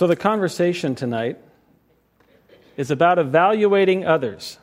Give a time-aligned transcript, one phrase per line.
[0.00, 1.36] So, the conversation tonight
[2.78, 4.56] is about evaluating others,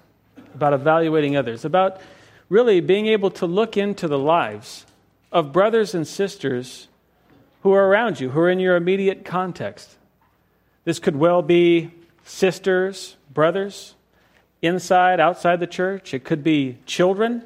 [0.55, 2.01] about evaluating others, about
[2.49, 4.87] really being able to look into the lives
[5.31, 6.87] of brothers and sisters
[7.61, 9.95] who are around you, who are in your immediate context.
[10.85, 11.91] This could well be
[12.23, 13.93] sisters, brothers,
[14.63, 16.15] inside, outside the church.
[16.15, 17.43] It could be children.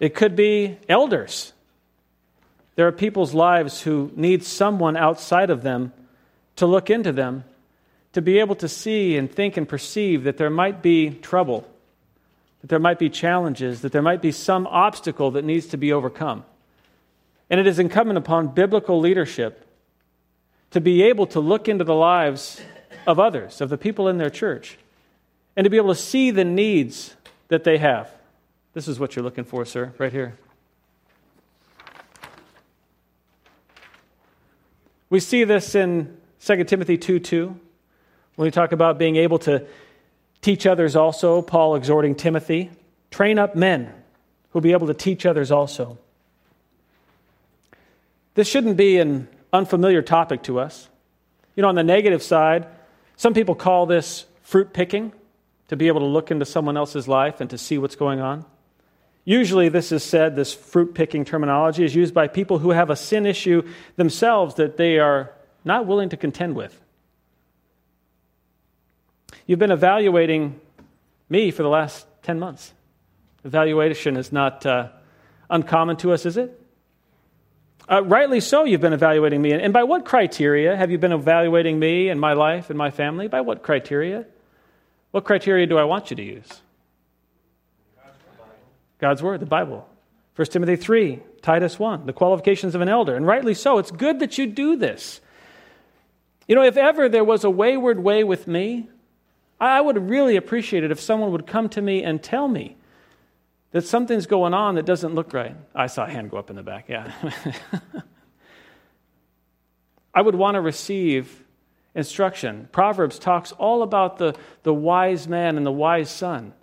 [0.00, 1.52] It could be elders.
[2.78, 5.92] There are people's lives who need someone outside of them
[6.54, 7.42] to look into them,
[8.12, 11.66] to be able to see and think and perceive that there might be trouble,
[12.60, 15.92] that there might be challenges, that there might be some obstacle that needs to be
[15.92, 16.44] overcome.
[17.50, 19.66] And it is incumbent upon biblical leadership
[20.70, 22.60] to be able to look into the lives
[23.08, 24.78] of others, of the people in their church,
[25.56, 27.16] and to be able to see the needs
[27.48, 28.08] that they have.
[28.72, 30.38] This is what you're looking for, sir, right here.
[35.10, 37.60] We see this in 2 Timothy 2 2,
[38.36, 39.66] when we talk about being able to
[40.42, 41.42] teach others also.
[41.42, 42.70] Paul exhorting Timothy,
[43.10, 43.92] train up men
[44.50, 45.98] who'll be able to teach others also.
[48.34, 50.88] This shouldn't be an unfamiliar topic to us.
[51.56, 52.66] You know, on the negative side,
[53.16, 55.12] some people call this fruit picking,
[55.68, 58.44] to be able to look into someone else's life and to see what's going on.
[59.28, 62.96] Usually, this is said, this fruit picking terminology is used by people who have a
[62.96, 63.62] sin issue
[63.96, 65.34] themselves that they are
[65.66, 66.80] not willing to contend with.
[69.44, 70.58] You've been evaluating
[71.28, 72.72] me for the last 10 months.
[73.44, 74.88] Evaluation is not uh,
[75.50, 76.58] uncommon to us, is it?
[77.86, 79.52] Uh, rightly so, you've been evaluating me.
[79.52, 83.28] And by what criteria have you been evaluating me and my life and my family?
[83.28, 84.24] By what criteria?
[85.10, 86.62] What criteria do I want you to use?
[88.98, 89.88] God's Word, the Bible.
[90.36, 93.16] 1 Timothy 3, Titus 1, the qualifications of an elder.
[93.16, 95.20] And rightly so, it's good that you do this.
[96.46, 98.88] You know, if ever there was a wayward way with me,
[99.60, 102.76] I would really appreciate it if someone would come to me and tell me
[103.72, 105.56] that something's going on that doesn't look right.
[105.74, 107.12] I saw a hand go up in the back, yeah.
[110.14, 111.44] I would want to receive
[111.94, 112.68] instruction.
[112.72, 116.54] Proverbs talks all about the, the wise man and the wise son,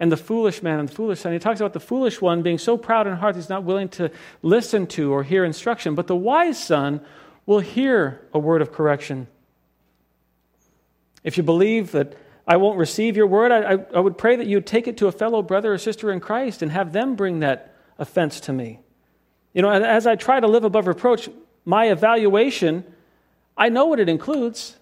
[0.00, 1.32] and the foolish man and the foolish son.
[1.32, 4.10] He talks about the foolish one being so proud in heart he's not willing to
[4.42, 7.00] listen to or hear instruction, but the wise son
[7.46, 9.26] will hear a word of correction.
[11.24, 12.14] If you believe that
[12.46, 15.06] I won't receive your word, I, I, I would pray that you take it to
[15.06, 18.80] a fellow brother or sister in Christ and have them bring that offense to me.
[19.52, 21.28] You know, as I try to live above reproach,
[21.64, 22.84] my evaluation,
[23.56, 24.76] I know what it includes.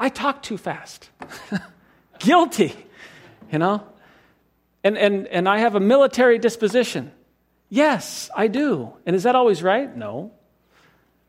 [0.00, 1.10] I talk too fast.
[2.18, 2.74] Guilty,
[3.52, 3.86] you know?
[4.84, 7.12] And, and, and I have a military disposition.
[7.68, 8.92] Yes, I do.
[9.06, 9.96] And is that always right?
[9.96, 10.32] No,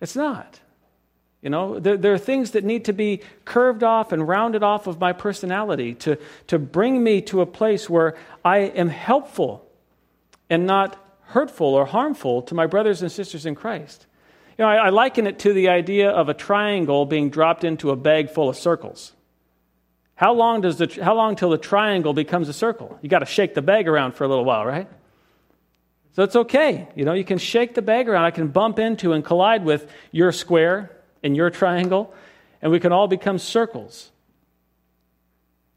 [0.01, 0.59] it's not.
[1.41, 4.87] You know, there, there, are things that need to be curved off and rounded off
[4.87, 8.15] of my personality to, to bring me to a place where
[8.45, 9.69] I am helpful
[10.49, 10.97] and not
[11.27, 14.05] hurtful or harmful to my brothers and sisters in Christ.
[14.57, 17.89] You know, I, I liken it to the idea of a triangle being dropped into
[17.89, 19.11] a bag full of circles.
[20.15, 22.97] How long does the how long till the triangle becomes a circle?
[23.01, 24.87] You got to shake the bag around for a little while, right?
[26.15, 26.87] So it's okay.
[26.95, 28.25] You know, you can shake the bag around.
[28.25, 30.91] I can bump into and collide with your square
[31.23, 32.13] and your triangle,
[32.61, 34.11] and we can all become circles.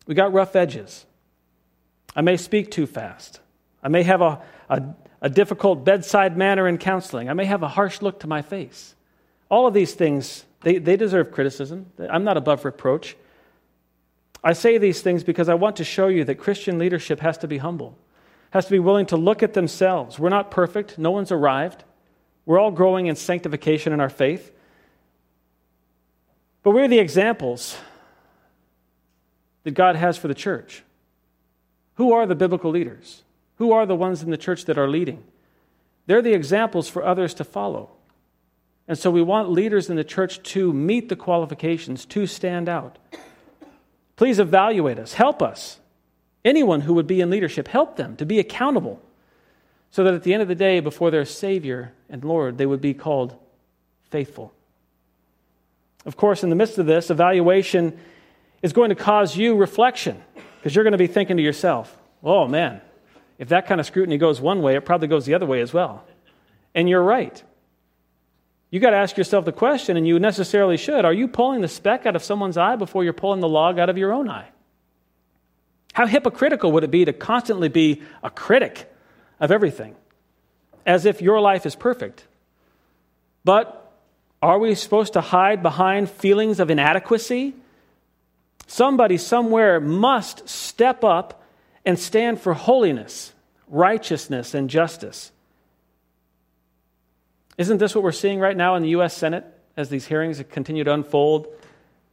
[0.06, 1.06] We got rough edges.
[2.14, 3.40] I may speak too fast.
[3.82, 4.82] I may have a, a,
[5.20, 7.28] a, difficult bedside manner in counseling.
[7.28, 8.94] I may have a harsh look to my face.
[9.48, 11.86] All of these things, they, they deserve criticism.
[11.98, 13.16] I'm not above reproach.
[14.42, 17.48] I say these things because I want to show you that Christian leadership has to
[17.48, 17.98] be humble,
[18.50, 20.18] has to be willing to look at themselves.
[20.18, 21.84] We're not perfect, no one's arrived.
[22.44, 24.52] We're all growing in sanctification in our faith.
[26.62, 27.76] But we're the examples
[29.64, 30.84] that God has for the church.
[31.94, 33.24] Who are the biblical leaders?
[33.56, 35.24] Who are the ones in the church that are leading?
[36.06, 37.90] They're the examples for others to follow.
[38.86, 42.98] And so we want leaders in the church to meet the qualifications, to stand out.
[44.16, 45.78] Please evaluate us, help us.
[46.44, 49.02] Anyone who would be in leadership, help them to be accountable
[49.90, 52.80] so that at the end of the day, before their Savior and Lord, they would
[52.80, 53.36] be called
[54.10, 54.52] faithful.
[56.04, 57.98] Of course, in the midst of this, evaluation
[58.62, 60.22] is going to cause you reflection
[60.58, 62.80] because you're going to be thinking to yourself, oh man,
[63.38, 65.72] if that kind of scrutiny goes one way, it probably goes the other way as
[65.72, 66.04] well.
[66.74, 67.42] And you're right.
[68.76, 71.66] You got to ask yourself the question, and you necessarily should are you pulling the
[71.66, 74.48] speck out of someone's eye before you're pulling the log out of your own eye?
[75.94, 78.92] How hypocritical would it be to constantly be a critic
[79.40, 79.96] of everything,
[80.84, 82.26] as if your life is perfect?
[83.44, 83.82] But
[84.42, 87.54] Are we supposed to hide behind feelings of inadequacy?
[88.66, 91.42] Somebody somewhere must step up
[91.84, 93.32] and stand for holiness,
[93.68, 95.32] righteousness, and justice.
[97.58, 99.16] Isn't this what we're seeing right now in the U.S.
[99.16, 99.44] Senate
[99.76, 101.48] as these hearings continue to unfold?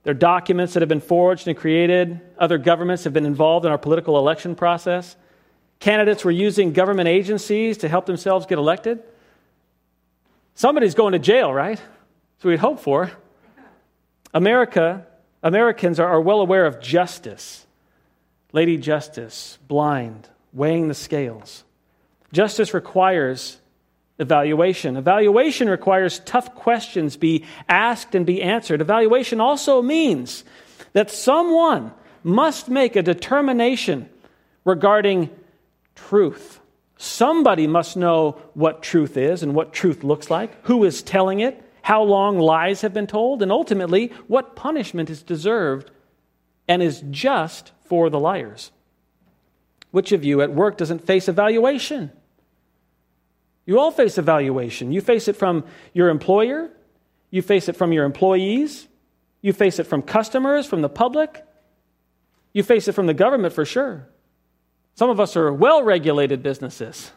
[0.03, 2.19] There are documents that have been forged and created.
[2.37, 5.15] Other governments have been involved in our political election process.
[5.79, 9.03] Candidates were using government agencies to help themselves get elected.
[10.55, 11.81] Somebody's going to jail, right?
[12.39, 13.11] So we'd hope for.
[14.33, 15.05] America,
[15.41, 17.65] Americans are, are well aware of justice.
[18.51, 21.63] Lady Justice, blind, weighing the scales.
[22.31, 23.59] Justice requires
[24.23, 24.97] evaluation.
[24.97, 28.81] Evaluation requires tough questions be asked and be answered.
[28.81, 30.43] Evaluation also means
[30.93, 31.91] that someone
[32.23, 34.09] must make a determination
[34.65, 35.29] regarding
[35.95, 36.59] truth.
[36.97, 41.61] Somebody must know what truth is and what truth looks like, who is telling it,
[41.81, 45.91] how long lies have been told, and ultimately what punishment is deserved
[46.67, 48.71] and is just for the liars.
[49.91, 52.11] Which of you at work doesn't face evaluation?
[53.65, 54.91] You all face evaluation.
[54.91, 55.63] You face it from
[55.93, 56.69] your employer,
[57.31, 58.87] you face it from your employees,
[59.41, 61.45] you face it from customers, from the public,
[62.53, 64.07] you face it from the government for sure.
[64.95, 67.11] Some of us are well regulated businesses.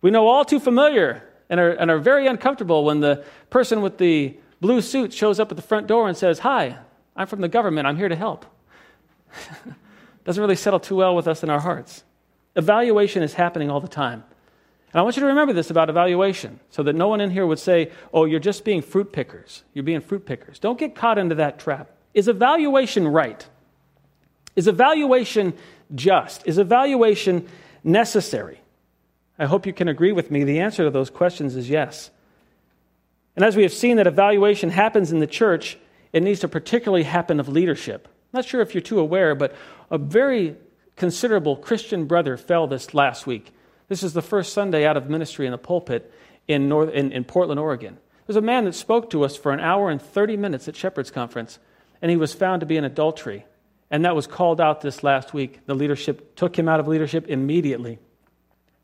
[0.00, 3.98] We know all too familiar and are, and are very uncomfortable when the person with
[3.98, 6.78] the blue suit shows up at the front door and says, Hi,
[7.16, 8.46] I'm from the government, I'm here to help.
[10.24, 12.04] Doesn't really settle too well with us in our hearts.
[12.56, 14.24] Evaluation is happening all the time.
[14.92, 17.46] And I want you to remember this about evaluation so that no one in here
[17.46, 19.62] would say, oh, you're just being fruit pickers.
[19.74, 20.58] You're being fruit pickers.
[20.58, 21.90] Don't get caught into that trap.
[22.14, 23.46] Is evaluation right?
[24.56, 25.52] Is evaluation
[25.94, 26.46] just?
[26.46, 27.46] Is evaluation
[27.84, 28.60] necessary?
[29.38, 30.42] I hope you can agree with me.
[30.44, 32.10] The answer to those questions is yes.
[33.36, 35.78] And as we have seen that evaluation happens in the church,
[36.12, 38.08] it needs to particularly happen of leadership.
[38.08, 39.54] I'm not sure if you're too aware, but
[39.90, 40.56] a very
[40.96, 43.52] considerable Christian brother fell this last week.
[43.88, 46.12] This is the first Sunday out of ministry in the pulpit
[46.46, 47.98] in, North, in, in Portland, Oregon.
[48.26, 51.10] There's a man that spoke to us for an hour and 30 minutes at Shepherd's
[51.10, 51.58] Conference,
[52.02, 53.46] and he was found to be in adultery.
[53.90, 55.60] And that was called out this last week.
[55.64, 57.98] The leadership took him out of leadership immediately.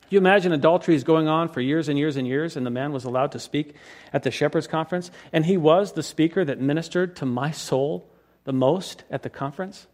[0.09, 2.91] You imagine adultery is going on for years and years and years, and the man
[2.91, 3.75] was allowed to speak
[4.11, 5.11] at the Shepherd's Conference?
[5.31, 8.09] And he was the speaker that ministered to my soul
[8.43, 9.87] the most at the conference?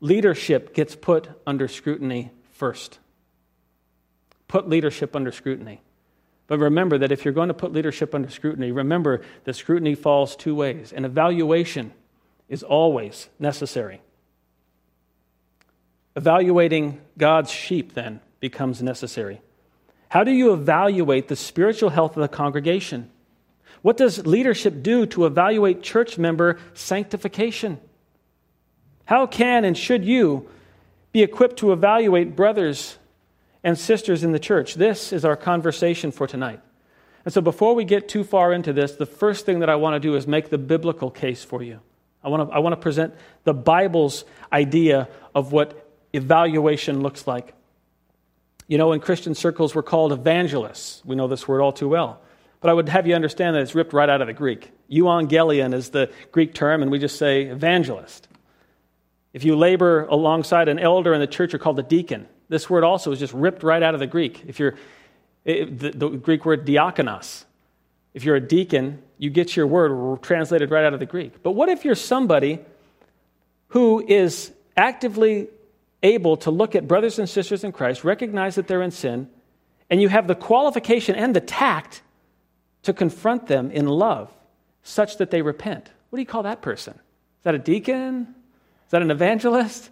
[0.00, 2.98] Leadership gets put under scrutiny first.
[4.48, 5.80] Put leadership under scrutiny.
[6.46, 10.34] But remember that if you're going to put leadership under scrutiny, remember that scrutiny falls
[10.34, 10.92] two ways.
[10.92, 11.92] An evaluation
[12.48, 14.00] is always necessary.
[16.16, 19.40] Evaluating God's sheep, then, becomes necessary.
[20.08, 23.10] How do you evaluate the spiritual health of the congregation?
[23.82, 27.78] What does leadership do to evaluate church member sanctification?
[29.04, 30.48] How can and should you
[31.12, 32.98] be equipped to evaluate brothers
[33.62, 34.74] and sisters in the church?
[34.74, 36.60] This is our conversation for tonight.
[37.24, 39.94] And so, before we get too far into this, the first thing that I want
[39.94, 41.80] to do is make the biblical case for you.
[42.22, 43.14] I want to, I want to present
[43.44, 47.54] the Bible's idea of what evaluation looks like.
[48.66, 51.02] You know, in Christian circles, we're called evangelists.
[51.04, 52.20] We know this word all too well.
[52.60, 54.72] But I would have you understand that it's ripped right out of the Greek.
[54.90, 58.26] Euangelion is the Greek term, and we just say evangelist.
[59.32, 62.26] If you labor alongside an elder in the church, you're called a deacon.
[62.48, 64.44] This word also is just ripped right out of the Greek.
[64.46, 64.74] If you're
[65.44, 67.44] it, the, the Greek word diakonos,
[68.14, 71.42] if you're a deacon, you get your word translated right out of the Greek.
[71.42, 72.60] But what if you're somebody
[73.68, 75.48] who is actively
[76.02, 79.28] able to look at brothers and sisters in Christ, recognize that they're in sin,
[79.90, 82.02] and you have the qualification and the tact
[82.82, 84.32] to confront them in love
[84.82, 85.90] such that they repent.
[86.10, 86.94] What do you call that person?
[86.94, 88.34] Is that a deacon?
[88.86, 89.90] Is that an evangelist?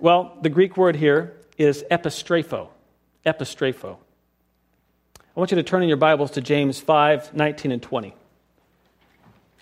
[0.00, 2.68] Well, the Greek word here is epistrepho.
[3.26, 3.98] Epistrepho.
[5.18, 8.14] I want you to turn in your Bibles to James 5 19 and 20.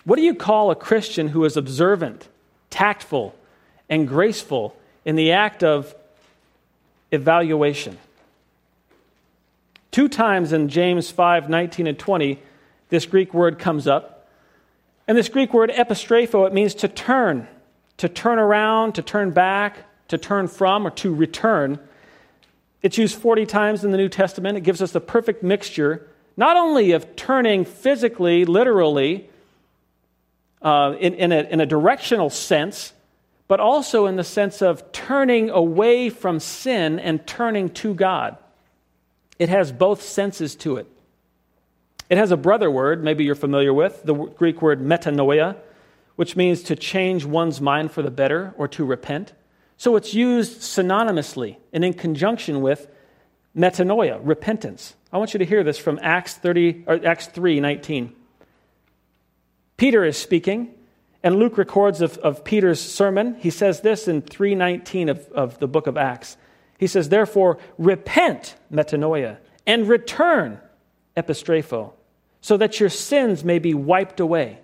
[0.05, 2.29] What do you call a Christian who is observant,
[2.69, 3.35] tactful,
[3.89, 5.93] and graceful in the act of
[7.11, 7.97] evaluation?
[9.91, 12.39] Two times in James 5 19 and 20,
[12.87, 14.29] this Greek word comes up.
[15.05, 17.45] And this Greek word epistrepho, it means to turn,
[17.97, 21.79] to turn around, to turn back, to turn from, or to return.
[22.81, 24.57] It's used 40 times in the New Testament.
[24.57, 29.29] It gives us the perfect mixture, not only of turning physically, literally,
[30.61, 32.93] uh, in, in, a, in a directional sense,
[33.47, 38.37] but also in the sense of turning away from sin and turning to God.
[39.39, 40.87] It has both senses to it.
[42.09, 45.55] It has a brother word, maybe you're familiar with, the Greek word metanoia,
[46.15, 49.33] which means to change one's mind for the better or to repent.
[49.79, 52.89] So it's used synonymously and in conjunction with
[53.55, 54.93] metanoia, repentance.
[55.09, 58.11] I want you to hear this from Acts 30 or Acts 3:19.
[59.77, 60.73] Peter is speaking,
[61.23, 63.35] and Luke records of, of Peter's sermon.
[63.39, 66.35] He says this in 319 of, of the book of Acts.
[66.77, 70.59] He says, Therefore, repent, metanoia, and return,
[71.15, 71.93] epistrepho,
[72.41, 74.59] so that your sins may be wiped away.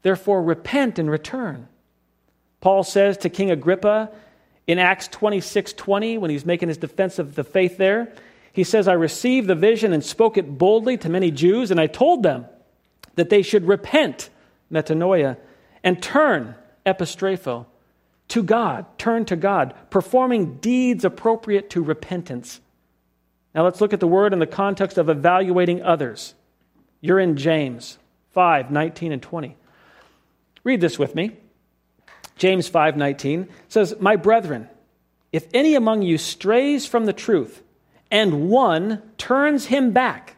[0.00, 1.68] Therefore, repent and return.
[2.62, 4.10] Paul says to King Agrippa
[4.70, 8.12] in Acts 26 20, when he's making his defense of the faith there,
[8.52, 11.86] he says, I received the vision and spoke it boldly to many Jews, and I
[11.86, 12.46] told them
[13.14, 14.30] that they should repent,
[14.70, 15.36] metanoia,
[15.82, 16.54] and turn,
[16.86, 17.66] epistrepho,
[18.28, 22.60] to God, turn to God, performing deeds appropriate to repentance.
[23.54, 26.34] Now let's look at the word in the context of evaluating others.
[27.00, 27.98] You're in James
[28.32, 29.56] 5 19 and 20.
[30.62, 31.36] Read this with me.
[32.40, 34.68] James 5 19 says, My brethren,
[35.30, 37.62] if any among you strays from the truth,
[38.10, 40.36] and one turns him back,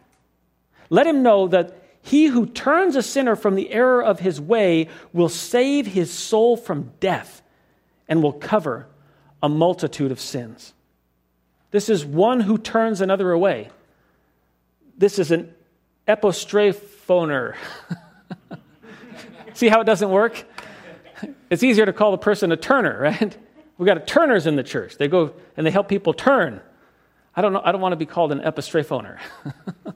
[0.90, 4.88] let him know that he who turns a sinner from the error of his way
[5.12, 7.40] will save his soul from death
[8.09, 8.88] and will cover
[9.40, 10.75] a multitude of sins.
[11.71, 13.71] This is one who turns another away.
[14.99, 15.54] This is an
[16.09, 17.54] epistraphoner.
[19.54, 20.44] See how it doesn't work?
[21.52, 23.37] It's easier to call the person a turner, right?
[23.76, 24.97] We've got turners in the church.
[24.97, 26.62] They go and they help people turn.
[27.37, 29.18] I don't know, I don't want to be called an epistraphoner.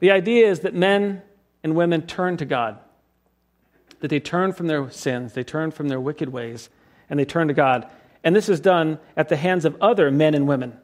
[0.00, 1.22] The idea is that men
[1.62, 2.80] and women turn to God,
[4.00, 6.70] that they turn from their sins, they turn from their wicked ways,
[7.08, 7.88] and they turn to God.
[8.24, 10.76] And this is done at the hands of other men and women,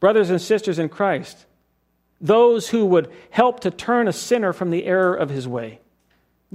[0.00, 1.46] brothers and sisters in Christ,
[2.20, 5.78] those who would help to turn a sinner from the error of his way.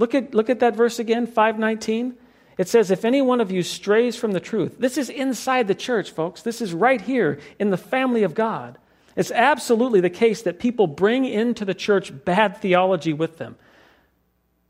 [0.00, 2.14] Look at, look at that verse again, 519.
[2.56, 5.74] It says, If any one of you strays from the truth, this is inside the
[5.74, 6.40] church, folks.
[6.40, 8.78] This is right here in the family of God.
[9.14, 13.56] It's absolutely the case that people bring into the church bad theology with them.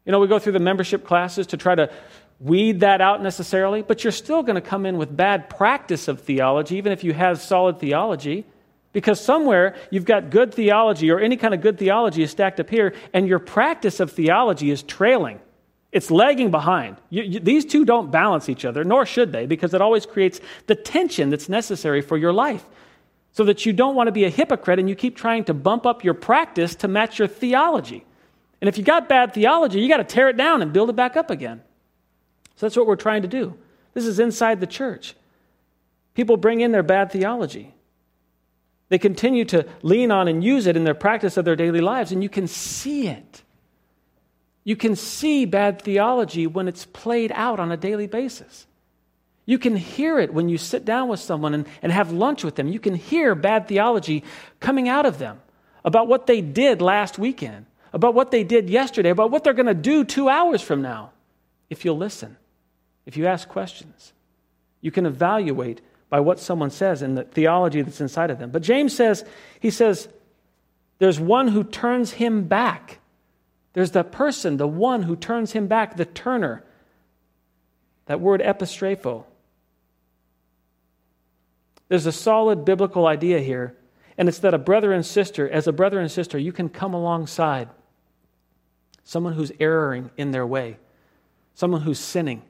[0.04, 1.92] You know, we go through the membership classes to try to
[2.40, 6.22] weed that out necessarily, but you're still going to come in with bad practice of
[6.22, 8.46] theology, even if you have solid theology.
[8.92, 12.68] Because somewhere you've got good theology or any kind of good theology is stacked up
[12.68, 15.40] here, and your practice of theology is trailing.
[15.92, 16.96] It's lagging behind.
[17.08, 20.40] You, you, these two don't balance each other, nor should they, because it always creates
[20.66, 22.64] the tension that's necessary for your life
[23.32, 25.86] so that you don't want to be a hypocrite and you keep trying to bump
[25.86, 28.04] up your practice to match your theology.
[28.60, 30.96] And if you got bad theology, you got to tear it down and build it
[30.96, 31.62] back up again.
[32.56, 33.56] So that's what we're trying to do.
[33.94, 35.14] This is inside the church.
[36.14, 37.72] People bring in their bad theology.
[38.90, 42.12] They continue to lean on and use it in their practice of their daily lives,
[42.12, 43.42] and you can see it.
[44.64, 48.66] You can see bad theology when it's played out on a daily basis.
[49.46, 52.56] You can hear it when you sit down with someone and, and have lunch with
[52.56, 52.68] them.
[52.68, 54.24] You can hear bad theology
[54.58, 55.40] coming out of them
[55.84, 59.66] about what they did last weekend, about what they did yesterday, about what they're going
[59.66, 61.10] to do two hours from now.
[61.68, 62.36] If you'll listen,
[63.06, 64.12] if you ask questions,
[64.80, 68.50] you can evaluate by what someone says and the theology that's inside of them.
[68.50, 69.24] But James says,
[69.60, 70.08] he says,
[70.98, 72.98] there's one who turns him back.
[73.72, 76.64] There's the person, the one who turns him back, the turner.
[78.06, 79.24] That word epistrepho.
[81.88, 83.76] There's a solid biblical idea here,
[84.18, 86.92] and it's that a brother and sister, as a brother and sister, you can come
[86.92, 87.68] alongside
[89.04, 90.76] someone who's erring in their way,
[91.54, 92.42] someone who's sinning,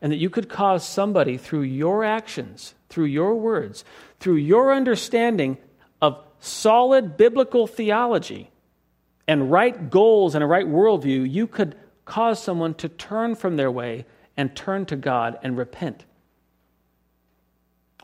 [0.00, 3.84] and that you could cause somebody through your actions, through your words,
[4.18, 5.58] through your understanding
[6.00, 8.50] of solid biblical theology
[9.28, 13.70] and right goals and a right worldview, you could cause someone to turn from their
[13.70, 14.04] way
[14.36, 16.04] and turn to God and repent.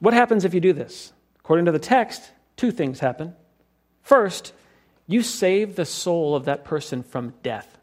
[0.01, 1.13] What happens if you do this?
[1.41, 3.35] According to the text, two things happen.
[4.03, 4.53] First,
[5.07, 7.76] you save the soul of that person from death.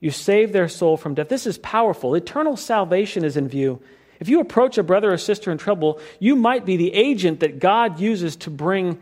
[0.00, 1.28] You save their soul from death.
[1.28, 2.14] This is powerful.
[2.14, 3.80] Eternal salvation is in view.
[4.20, 7.58] If you approach a brother or sister in trouble, you might be the agent that
[7.58, 9.00] God uses to bring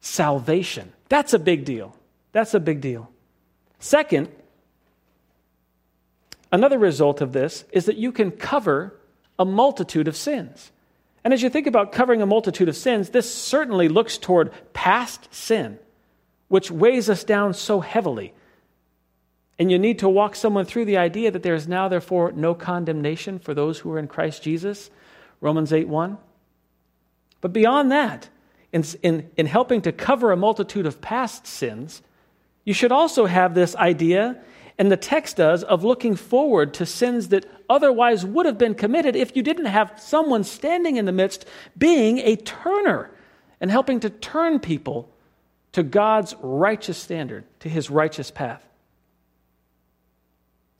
[0.00, 0.92] salvation.
[1.08, 1.96] That's a big deal.
[2.32, 3.10] That's a big deal.
[3.78, 4.28] Second,
[6.50, 8.94] another result of this is that you can cover
[9.38, 10.70] a multitude of sins.
[11.24, 15.32] And as you think about covering a multitude of sins, this certainly looks toward past
[15.32, 15.78] sin,
[16.48, 18.34] which weighs us down so heavily.
[19.58, 22.54] And you need to walk someone through the idea that there is now, therefore, no
[22.54, 24.90] condemnation for those who are in Christ Jesus,
[25.40, 26.18] Romans 8 1.
[27.40, 28.28] But beyond that,
[28.72, 32.02] in, in, in helping to cover a multitude of past sins,
[32.64, 34.40] you should also have this idea,
[34.78, 39.16] and the text does, of looking forward to sins that otherwise would have been committed
[39.16, 41.44] if you didn't have someone standing in the midst
[41.76, 43.10] being a turner
[43.60, 45.10] and helping to turn people
[45.72, 48.66] to God's righteous standard, to his righteous path.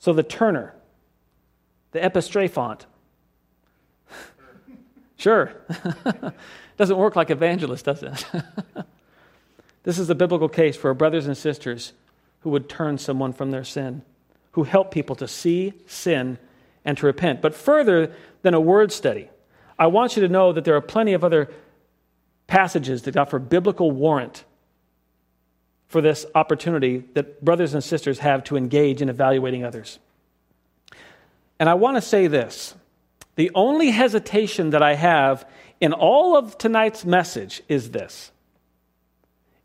[0.02, 0.74] So the turner,
[1.92, 2.86] the epistraphant,
[5.16, 5.52] sure,
[6.76, 8.24] doesn't work like evangelist, does it?
[9.84, 11.92] this is a biblical case for brothers and sisters
[12.40, 14.02] who would turn someone from their sin,
[14.50, 16.36] who help people to see sin
[16.84, 17.40] and to repent.
[17.40, 19.30] But further than a word study,
[19.78, 21.48] I want you to know that there are plenty of other
[22.48, 24.42] passages that offer biblical warrant
[25.92, 29.98] for this opportunity that brothers and sisters have to engage in evaluating others.
[31.60, 32.74] And I want to say this
[33.36, 35.46] the only hesitation that I have
[35.82, 38.32] in all of tonight's message is this.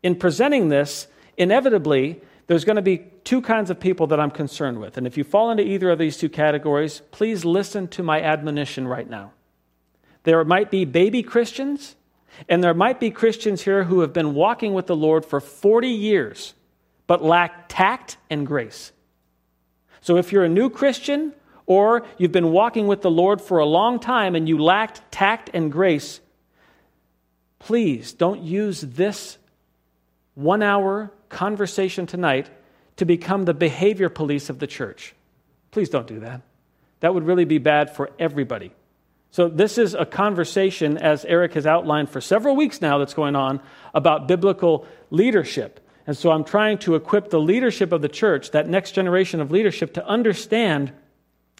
[0.02, 1.06] In presenting this,
[1.38, 4.98] inevitably, there's going to be two kinds of people that I'm concerned with.
[4.98, 8.86] And if you fall into either of these two categories, please listen to my admonition
[8.86, 9.32] right now.
[10.24, 11.96] There might be baby Christians,
[12.48, 15.88] and there might be Christians here who have been walking with the Lord for 40
[15.88, 16.54] years,
[17.06, 18.92] but lack tact and grace.
[20.00, 21.32] So if you're a new Christian,
[21.68, 25.50] or you've been walking with the Lord for a long time and you lacked tact
[25.52, 26.20] and grace,
[27.58, 29.36] please don't use this
[30.34, 32.48] one hour conversation tonight
[32.96, 35.14] to become the behavior police of the church.
[35.70, 36.40] Please don't do that.
[37.00, 38.72] That would really be bad for everybody.
[39.30, 43.36] So, this is a conversation, as Eric has outlined for several weeks now, that's going
[43.36, 43.60] on
[43.94, 45.86] about biblical leadership.
[46.06, 49.50] And so, I'm trying to equip the leadership of the church, that next generation of
[49.50, 50.92] leadership, to understand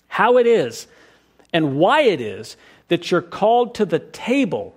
[0.08, 0.87] how it is
[1.52, 2.56] and why it is
[2.88, 4.75] that you're called to the table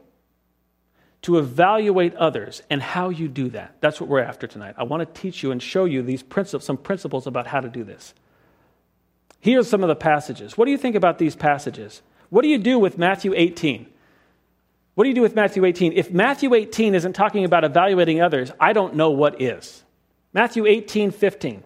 [1.22, 3.76] to evaluate others and how you do that.
[3.80, 4.76] That's what we're after tonight.
[4.78, 7.70] I want to teach you and show you these principles, some principles about how to
[7.70, 8.14] do this.
[9.40, 10.58] Here's some of the passages.
[10.58, 12.02] What do you think about these passages?
[12.32, 13.86] What do you do with Matthew 18?
[14.96, 15.92] What do you do with Matthew 18?
[15.94, 19.84] If Matthew 18 isn't talking about evaluating others, I don't know what is.
[20.32, 21.62] Matthew 18, 15.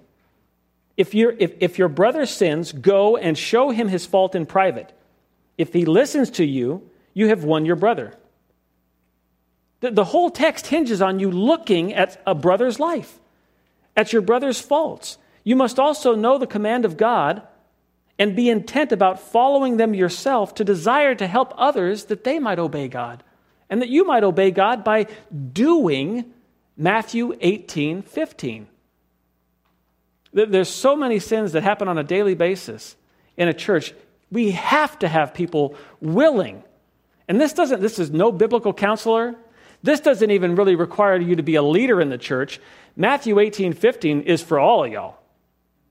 [0.97, 4.91] If, if, if your brother sins, go and show him his fault in private.
[5.55, 8.15] If he listens to you, you have won your brother.
[9.81, 13.19] The, the whole text hinges on you looking at a brother's life,
[13.95, 15.19] at your brother's faults.
[15.43, 17.43] You must also know the command of God
[18.17, 22.59] and be intent about following them yourself to desire to help others that they might
[22.59, 23.23] obey God
[23.69, 25.07] and that you might obey God by
[25.53, 26.33] doing
[26.77, 28.67] Matthew 18 15.
[30.33, 32.97] There's so many sins that happen on a daily basis
[33.37, 33.93] in a church.
[34.29, 36.61] We have to have people willing.
[37.29, 39.35] And this doesn't, this is no biblical counselor.
[39.81, 42.59] This doesn't even really require you to be a leader in the church.
[42.97, 45.17] Matthew 18 15 is for all of y'all.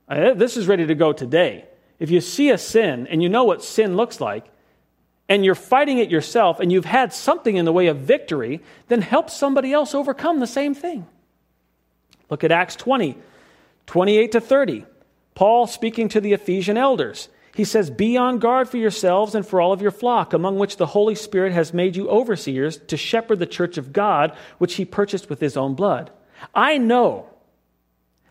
[0.07, 1.65] Uh, this is ready to go today.
[1.99, 4.45] If you see a sin and you know what sin looks like,
[5.27, 9.01] and you're fighting it yourself and you've had something in the way of victory, then
[9.01, 11.07] help somebody else overcome the same thing.
[12.29, 13.17] Look at Acts 20,
[13.87, 14.85] 28 to 30.
[15.33, 17.29] Paul speaking to the Ephesian elders.
[17.55, 20.77] He says, Be on guard for yourselves and for all of your flock, among which
[20.77, 24.85] the Holy Spirit has made you overseers to shepherd the church of God, which he
[24.85, 26.11] purchased with his own blood.
[26.53, 27.27] I know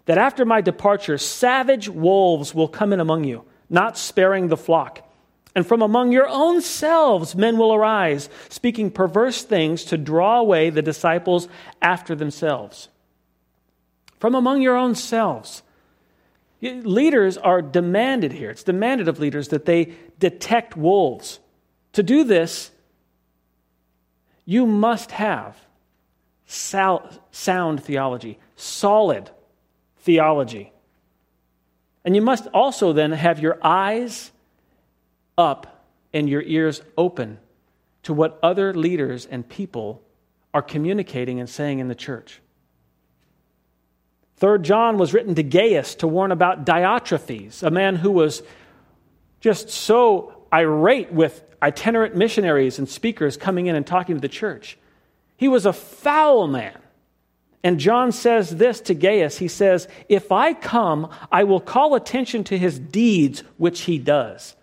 [0.04, 5.00] that after my departure, savage wolves will come in among you not sparing the flock.
[5.54, 10.70] And from among your own selves men will arise, speaking perverse things to draw away
[10.70, 11.48] the disciples
[11.80, 12.88] after themselves.
[14.18, 15.62] From among your own selves.
[16.60, 18.50] Leaders are demanded here.
[18.50, 21.38] It's demanded of leaders that they detect wolves.
[21.92, 22.70] To do this,
[24.46, 25.56] you must have
[26.46, 29.30] sound theology, solid
[29.98, 30.72] theology.
[32.04, 34.30] And you must also then have your eyes
[35.38, 37.38] up and your ears open
[38.02, 40.02] to what other leaders and people
[40.52, 42.40] are communicating and saying in the church.
[44.36, 48.42] Third John was written to Gaius to warn about Diotrephes, a man who was
[49.40, 54.76] just so irate with itinerant missionaries and speakers coming in and talking to the church.
[55.36, 56.78] He was a foul man.
[57.64, 62.44] And John says this to Gaius He says, If I come, I will call attention
[62.44, 64.54] to his deeds, which he does.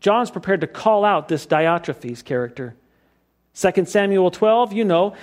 [0.00, 2.74] John's prepared to call out this Diotrephes character.
[3.54, 5.14] 2 Samuel 12, you know,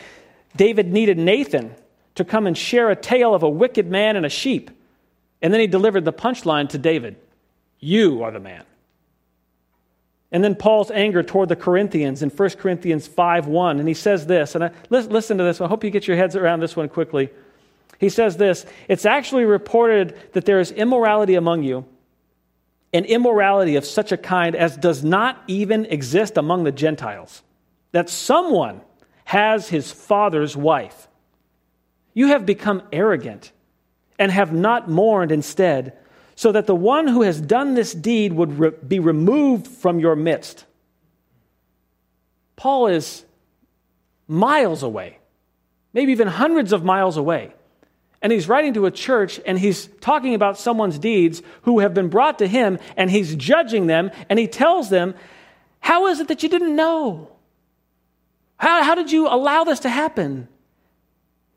[0.56, 1.74] David needed Nathan
[2.16, 4.70] to come and share a tale of a wicked man and a sheep.
[5.42, 7.16] And then he delivered the punchline to David
[7.80, 8.64] You are the man.
[10.36, 13.80] And then Paul's anger toward the Corinthians in 1 Corinthians 5 1.
[13.80, 15.62] And he says this, and I, listen to this.
[15.62, 17.30] I hope you get your heads around this one quickly.
[18.00, 21.86] He says this It's actually reported that there is immorality among you,
[22.92, 27.42] and immorality of such a kind as does not even exist among the Gentiles,
[27.94, 28.82] that someone
[29.24, 31.08] has his father's wife.
[32.14, 33.54] You have become arrogant
[34.20, 35.98] and have not mourned instead,
[36.36, 40.16] so that the one who has done this deed would re- be removed from your
[40.16, 40.66] midst.
[42.56, 43.26] Paul is
[44.28, 45.20] miles away,
[45.94, 47.54] maybe even hundreds of miles away.
[48.22, 52.10] And he's writing to a church and he's talking about someone's deeds who have been
[52.10, 55.14] brought to him and he's judging them and he tells them,
[55.80, 57.30] How is it that you didn't know?
[58.58, 60.48] How, how did you allow this to happen?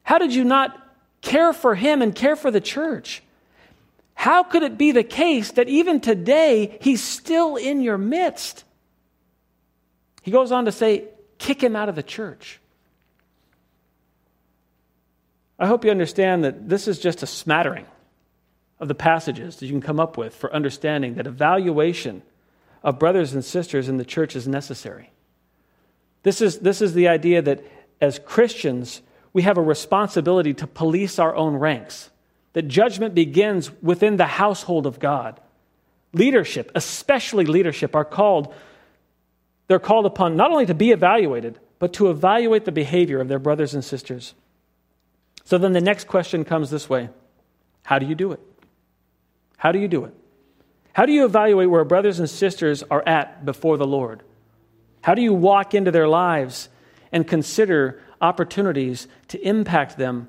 [0.03, 0.77] How did you not
[1.21, 3.23] care for him and care for the church?
[4.19, 8.65] How could it be the case that even today he's still in your midst?
[10.23, 11.05] He goes on to say,
[11.39, 12.59] kick him out of the church.
[15.57, 17.87] I hope you understand that this is just a smattering
[18.81, 22.23] of the passages that you can come up with for understanding that evaluation
[22.83, 25.13] of brothers and sisters in the church is necessary.
[26.25, 27.63] This is, this is the idea that
[28.01, 29.01] as Christians,
[29.33, 32.11] we have a responsibility to police our own ranks,
[32.53, 35.41] that judgment begins within the household of God.
[36.13, 38.53] Leadership, especially leadership, are called,
[39.67, 43.39] they're called upon not only to be evaluated, but to evaluate the behavior of their
[43.39, 44.35] brothers and sisters.
[45.45, 47.11] So then the next question comes this way
[47.85, 48.41] How do you do it?
[49.57, 50.15] How do you do it?
[50.93, 54.23] How do you evaluate where brothers and sisters are at before the Lord?
[55.03, 56.69] How do you walk into their lives
[57.13, 60.29] and consider opportunities to impact them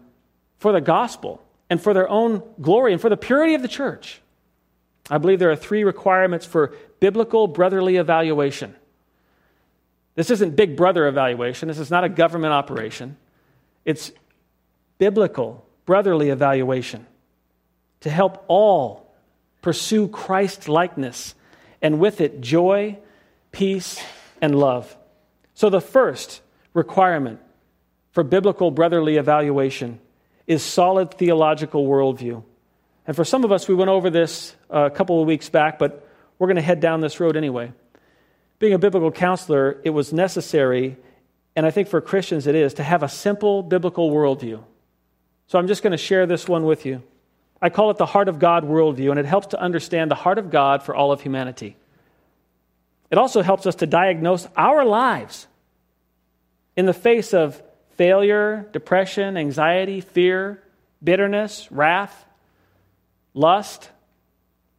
[0.57, 4.21] for the gospel and for their own glory and for the purity of the church?
[5.09, 8.75] I believe there are three requirements for biblical brotherly evaluation.
[10.15, 11.67] This isn't big brother evaluation.
[11.67, 13.17] This is not a government operation.
[13.85, 14.11] It's
[14.97, 17.07] biblical brotherly evaluation
[18.01, 19.11] to help all
[19.61, 21.35] pursue Christ likeness
[21.81, 22.97] and with it joy,
[23.51, 24.01] peace,
[24.41, 24.95] and love.
[25.53, 26.41] So, the first
[26.73, 27.39] requirement
[28.11, 29.99] for biblical brotherly evaluation
[30.49, 32.43] is solid theological worldview.
[33.05, 35.77] And for some of us, we went over this uh, a couple of weeks back,
[35.77, 36.05] but
[36.39, 37.71] we're going to head down this road anyway.
[38.57, 40.97] Being a biblical counselor, it was necessary,
[41.55, 44.63] and I think for Christians it is, to have a simple biblical worldview.
[45.45, 47.03] So I'm just going to share this one with you.
[47.61, 50.39] I call it the heart of God worldview, and it helps to understand the heart
[50.39, 51.77] of God for all of humanity.
[53.11, 55.45] It also helps us to diagnose our lives
[56.75, 57.61] in the face of
[57.99, 60.63] failure, depression, anxiety, fear,
[61.03, 62.23] bitterness, wrath,
[63.33, 63.89] lust,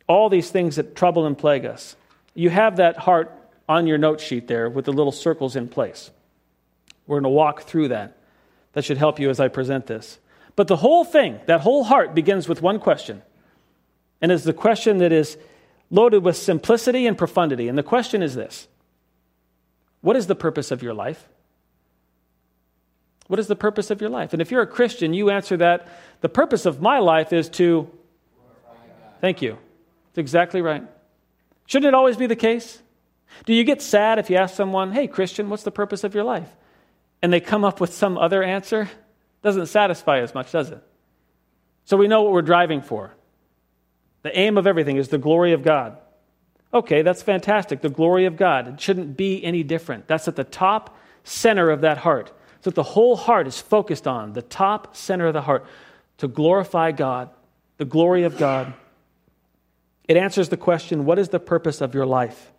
[0.09, 1.97] all these things that trouble and plague us.
[2.33, 3.31] You have that heart
[3.69, 6.11] on your note sheet there with the little circles in place.
[7.07, 8.17] We're going to walk through that.
[8.73, 10.19] That should help you as I present this.
[10.57, 13.21] But the whole thing, that whole heart, begins with one question.
[14.23, 15.37] And is the question that is
[15.91, 17.69] loaded with simplicity and profundity.
[17.69, 18.67] And the question is this
[20.01, 21.29] What is the purpose of your life?
[23.31, 24.33] What is the purpose of your life?
[24.33, 25.87] And if you're a Christian, you answer that
[26.21, 27.89] the purpose of my life is to.
[29.21, 29.57] Thank you.
[30.07, 30.83] That's exactly right.
[31.67, 32.83] Shouldn't it always be the case?
[33.47, 36.25] Do you get sad if you ask someone, hey, Christian, what's the purpose of your
[36.25, 36.49] life?
[37.23, 38.91] And they come up with some other answer?
[39.43, 40.83] Doesn't satisfy as much, does it?
[41.85, 43.15] So we know what we're driving for.
[44.23, 45.99] The aim of everything is the glory of God.
[46.75, 47.81] Okay, that's fantastic.
[47.81, 48.67] The glory of God.
[48.67, 50.09] It shouldn't be any different.
[50.09, 52.33] That's at the top center of that heart.
[52.61, 55.65] So that the whole heart is focused on the top center of the heart
[56.19, 57.31] to glorify God,
[57.79, 58.75] the glory of God.
[60.07, 62.53] It answers the question what is the purpose of your life?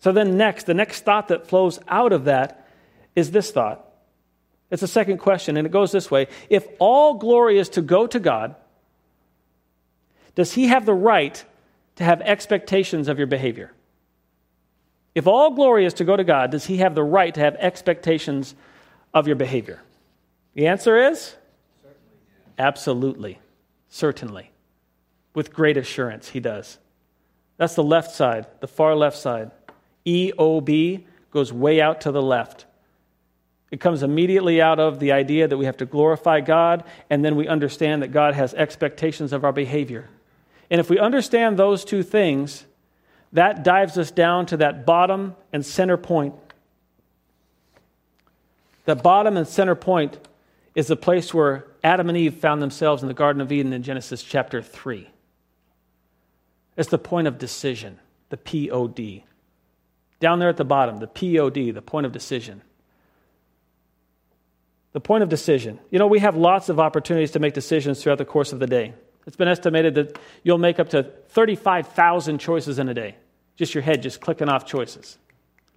[0.00, 2.66] So then, next, the next thought that flows out of that
[3.14, 3.88] is this thought
[4.72, 8.06] it's the second question, and it goes this way If all glory is to go
[8.06, 8.56] to God,
[10.34, 11.44] does he have the right
[11.96, 13.70] to have expectations of your behavior?
[15.14, 17.54] If all glory is to go to God, does he have the right to have
[17.56, 18.54] expectations
[19.14, 19.80] of your behavior?
[20.54, 21.34] The answer is
[22.58, 23.38] absolutely,
[23.88, 24.50] certainly.
[25.34, 26.78] With great assurance, he does.
[27.56, 29.50] That's the left side, the far left side.
[30.06, 32.66] EOB goes way out to the left.
[33.70, 37.36] It comes immediately out of the idea that we have to glorify God, and then
[37.36, 40.10] we understand that God has expectations of our behavior.
[40.70, 42.64] And if we understand those two things,
[43.32, 46.34] that dives us down to that bottom and center point.
[48.84, 50.18] The bottom and center point
[50.74, 53.82] is the place where Adam and Eve found themselves in the Garden of Eden in
[53.82, 55.08] Genesis chapter 3.
[56.76, 57.98] It's the point of decision,
[58.30, 59.24] the P O D.
[60.20, 62.62] Down there at the bottom, the POD, the point of decision.
[64.92, 65.80] The point of decision.
[65.90, 68.66] You know, we have lots of opportunities to make decisions throughout the course of the
[68.66, 68.94] day.
[69.26, 73.16] It's been estimated that you'll make up to 35,000 choices in a day.
[73.56, 75.18] Just your head just clicking off choices.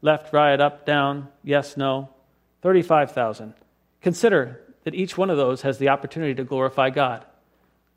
[0.01, 2.09] Left, right, up, down, yes, no.
[2.65, 3.53] 35,000.
[4.01, 7.23] Consider that each one of those has the opportunity to glorify God.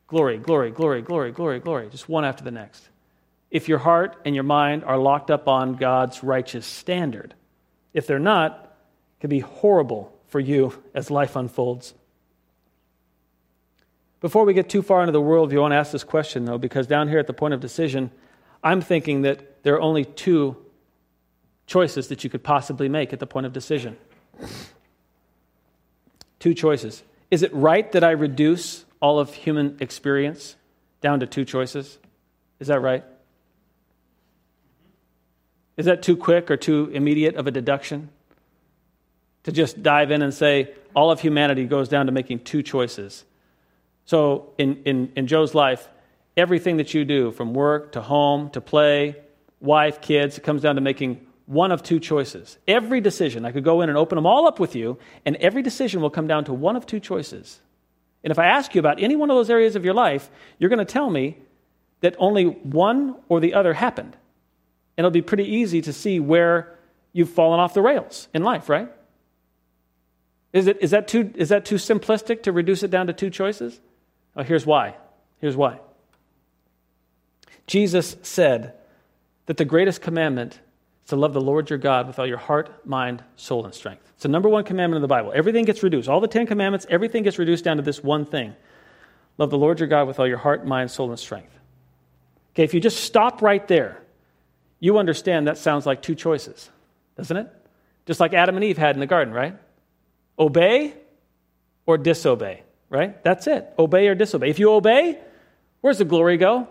[0.08, 2.86] Glory, glory, glory, glory, glory, glory, just one after the next.
[3.50, 7.32] If your heart and your mind are locked up on God's righteous standard,
[7.94, 8.76] if they're not,
[9.16, 11.94] it can be horrible for you as life unfolds.
[14.20, 16.58] Before we get too far into the worldview, I want to ask this question, though,
[16.58, 18.10] because down here at the point of decision,
[18.62, 20.58] I'm thinking that there are only two
[21.66, 23.96] choices that you could possibly make at the point of decision.
[26.38, 27.02] Two choices.
[27.30, 30.56] Is it right that I reduce all of human experience
[31.00, 31.98] down to two choices?
[32.60, 33.04] Is that right?
[35.76, 38.10] Is that too quick or too immediate of a deduction?
[39.44, 43.24] To just dive in and say all of humanity goes down to making two choices.
[44.04, 45.88] So, in, in, in Joe's life,
[46.36, 49.16] everything that you do, from work to home to play,
[49.60, 52.58] wife, kids, it comes down to making one of two choices.
[52.68, 55.62] Every decision, I could go in and open them all up with you, and every
[55.62, 57.60] decision will come down to one of two choices.
[58.22, 60.68] And if I ask you about any one of those areas of your life, you're
[60.68, 61.38] going to tell me
[62.00, 64.14] that only one or the other happened.
[64.96, 66.76] And it'll be pretty easy to see where
[67.14, 68.92] you've fallen off the rails in life, right?
[70.52, 73.30] Is, it, is, that, too, is that too simplistic to reduce it down to two
[73.30, 73.80] choices?
[74.36, 74.96] Oh, here's why.
[75.40, 75.80] Here's why.
[77.66, 78.74] Jesus said
[79.46, 80.60] that the greatest commandment
[81.08, 84.02] to love the Lord your God with all your heart, mind, soul, and strength.
[84.14, 85.32] It's the number one commandment in the Bible.
[85.34, 86.08] Everything gets reduced.
[86.08, 88.54] All the Ten Commandments, everything gets reduced down to this one thing
[89.38, 91.56] love the Lord your God with all your heart, mind, soul, and strength.
[92.52, 94.02] Okay, if you just stop right there,
[94.80, 96.68] you understand that sounds like two choices,
[97.16, 97.48] doesn't it?
[98.06, 99.56] Just like Adam and Eve had in the garden, right?
[100.38, 100.92] Obey
[101.86, 103.22] or disobey, right?
[103.22, 103.66] That's it.
[103.78, 104.50] Obey or disobey.
[104.50, 105.18] If you obey,
[105.80, 106.68] where's the glory go?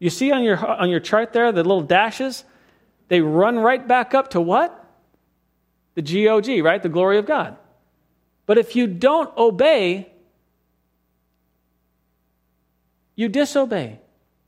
[0.00, 2.44] You see on your, on your chart there the little dashes?
[3.08, 4.84] They run right back up to what?
[5.94, 6.82] The GOG, right?
[6.82, 7.56] The glory of God.
[8.46, 10.08] But if you don't obey,
[13.16, 14.00] you disobey,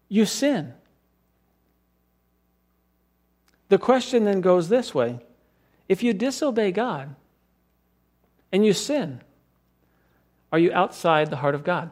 [0.09, 0.75] you sin.
[3.69, 5.21] The question then goes this way
[5.89, 7.15] if you disobey God
[8.53, 9.21] and you sin,
[10.53, 11.91] are you outside the heart of God?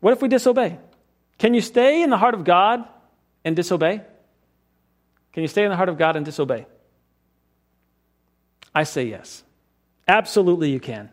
[0.00, 0.78] What if we disobey?
[1.38, 2.84] Can you stay in the heart of God
[3.46, 4.02] and disobey?
[5.32, 6.66] Can you stay in the heart of God and disobey?
[8.74, 9.44] I say yes.
[10.06, 11.08] Absolutely, you can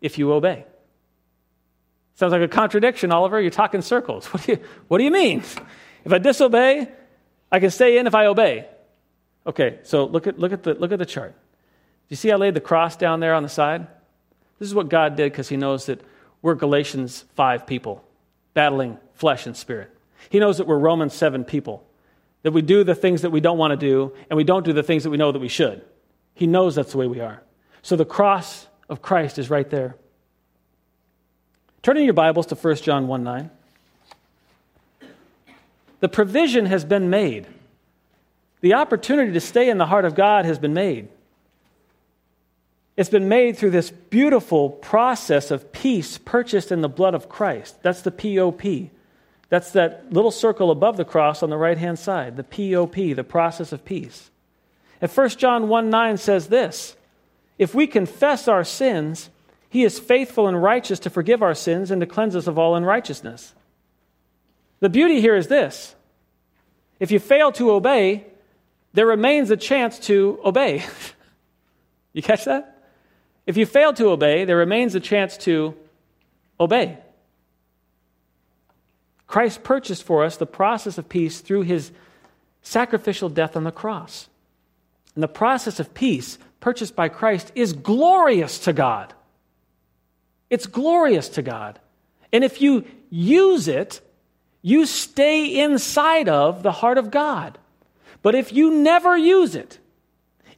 [0.00, 0.66] if you obey.
[2.16, 3.40] Sounds like a contradiction, Oliver.
[3.40, 4.26] You're talking circles.
[4.32, 5.42] What do you, what do you mean?
[6.04, 6.88] If I disobey,
[7.50, 8.66] I can stay in if I obey.
[9.46, 11.32] Okay, so look at, look at, the, look at the chart.
[11.32, 13.86] Do you see I laid the cross down there on the side?
[14.58, 16.00] This is what God did because He knows that
[16.42, 18.04] we're Galatians 5 people
[18.54, 19.95] battling flesh and spirit.
[20.30, 21.86] He knows that we're Romans 7 people,
[22.42, 24.72] that we do the things that we don't want to do, and we don't do
[24.72, 25.84] the things that we know that we should.
[26.34, 27.42] He knows that's the way we are.
[27.82, 29.96] So the cross of Christ is right there.
[31.82, 33.50] Turning your Bibles to 1 John 1 9.
[36.00, 37.46] The provision has been made.
[38.60, 41.08] The opportunity to stay in the heart of God has been made.
[42.96, 47.82] It's been made through this beautiful process of peace purchased in the blood of Christ.
[47.82, 48.90] That's the POP.
[49.48, 53.24] That's that little circle above the cross on the right hand side, the POP, the
[53.24, 54.30] process of peace.
[55.00, 56.96] And 1 John 1 9 says this
[57.58, 59.30] If we confess our sins,
[59.68, 62.74] he is faithful and righteous to forgive our sins and to cleanse us of all
[62.74, 63.54] unrighteousness.
[64.80, 65.94] The beauty here is this
[66.98, 68.26] if you fail to obey,
[68.94, 70.84] there remains a chance to obey.
[72.12, 72.88] you catch that?
[73.46, 75.74] If you fail to obey, there remains a chance to
[76.58, 76.98] obey.
[79.26, 81.90] Christ purchased for us the process of peace through his
[82.62, 84.28] sacrificial death on the cross.
[85.14, 89.14] And the process of peace purchased by Christ is glorious to God.
[90.50, 91.80] It's glorious to God.
[92.32, 94.00] And if you use it,
[94.62, 97.58] you stay inside of the heart of God.
[98.22, 99.78] But if you never use it,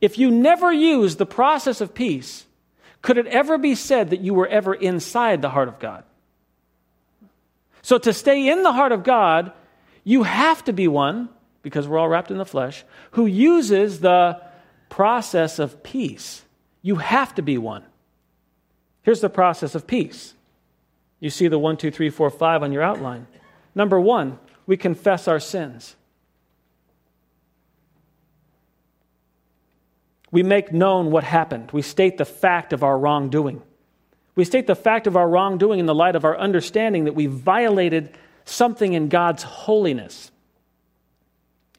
[0.00, 2.46] if you never use the process of peace,
[3.02, 6.04] could it ever be said that you were ever inside the heart of God?
[7.88, 9.50] So to stay in the heart of God,
[10.04, 11.30] you have to be one,
[11.62, 14.42] because we're all wrapped in the flesh, who uses the
[14.90, 16.42] process of peace.
[16.82, 17.86] You have to be one.
[19.00, 20.34] Here's the process of peace.
[21.18, 23.26] You see the one, two, three, four, five on your outline.
[23.74, 25.96] Number one, we confess our sins.
[30.30, 31.70] We make known what happened.
[31.72, 33.62] We state the fact of our wrongdoing.
[34.38, 37.26] We state the fact of our wrongdoing in the light of our understanding that we
[37.26, 40.30] violated something in God's holiness.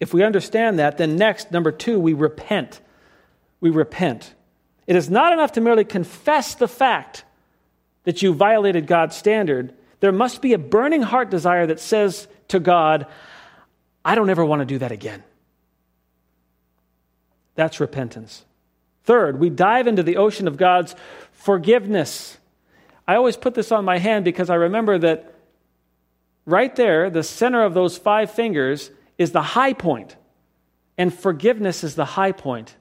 [0.02, 2.82] If we understand that, then next, number two, we repent.
[3.62, 4.34] We repent.
[4.88, 7.24] It is not enough to merely confess the fact
[8.04, 9.74] that you violated God's standard.
[10.02, 13.06] There must be a burning heart desire that says to God,
[14.04, 15.24] I don't ever want to do that again.
[17.56, 18.44] That's repentance.
[19.06, 20.94] Third, we dive into the ocean of God's
[21.32, 22.36] forgiveness.
[23.10, 25.34] I always put this on my hand because I remember that
[26.46, 30.16] right there, the center of those five fingers is the high point,
[30.96, 32.76] and forgiveness is the high point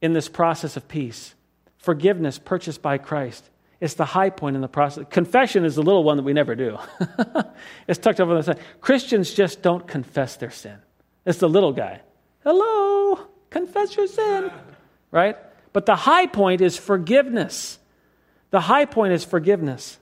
[0.00, 1.34] in this process of peace.
[1.76, 3.50] Forgiveness purchased by Christ.
[3.78, 5.04] It's the high point in the process.
[5.10, 6.78] Confession is the little one that we never do.
[7.86, 8.60] it's tucked over the side.
[8.80, 10.78] Christians just don't confess their sin.
[11.26, 12.00] It's the little guy.
[12.42, 14.50] Hello, confess your sin.
[15.10, 15.36] Right?
[15.74, 17.78] But the high point is forgiveness.
[18.50, 19.98] The high point is forgiveness.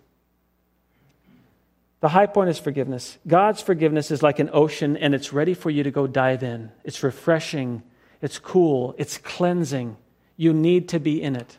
[2.01, 3.19] The high point is forgiveness.
[3.27, 6.71] God's forgiveness is like an ocean and it's ready for you to go dive in.
[6.85, 7.83] It's refreshing,
[8.21, 9.97] it's cool, it's cleansing.
[10.37, 11.59] You need to be in it.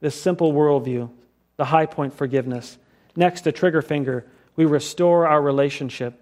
[0.00, 1.10] This simple worldview,
[1.56, 2.76] the high point, forgiveness.
[3.16, 4.26] Next, the trigger finger,
[4.56, 6.20] we restore our relationship.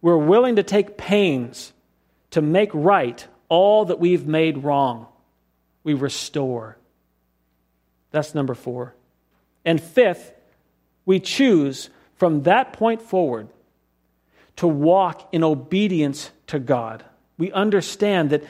[0.00, 1.72] We're willing to take pains
[2.30, 5.06] to make right all that we've made wrong.
[5.84, 6.76] We restore.
[8.12, 8.94] That's number four.
[9.64, 10.32] And fifth,
[11.04, 13.48] we choose from that point forward
[14.56, 17.04] to walk in obedience to God.
[17.38, 18.44] We understand that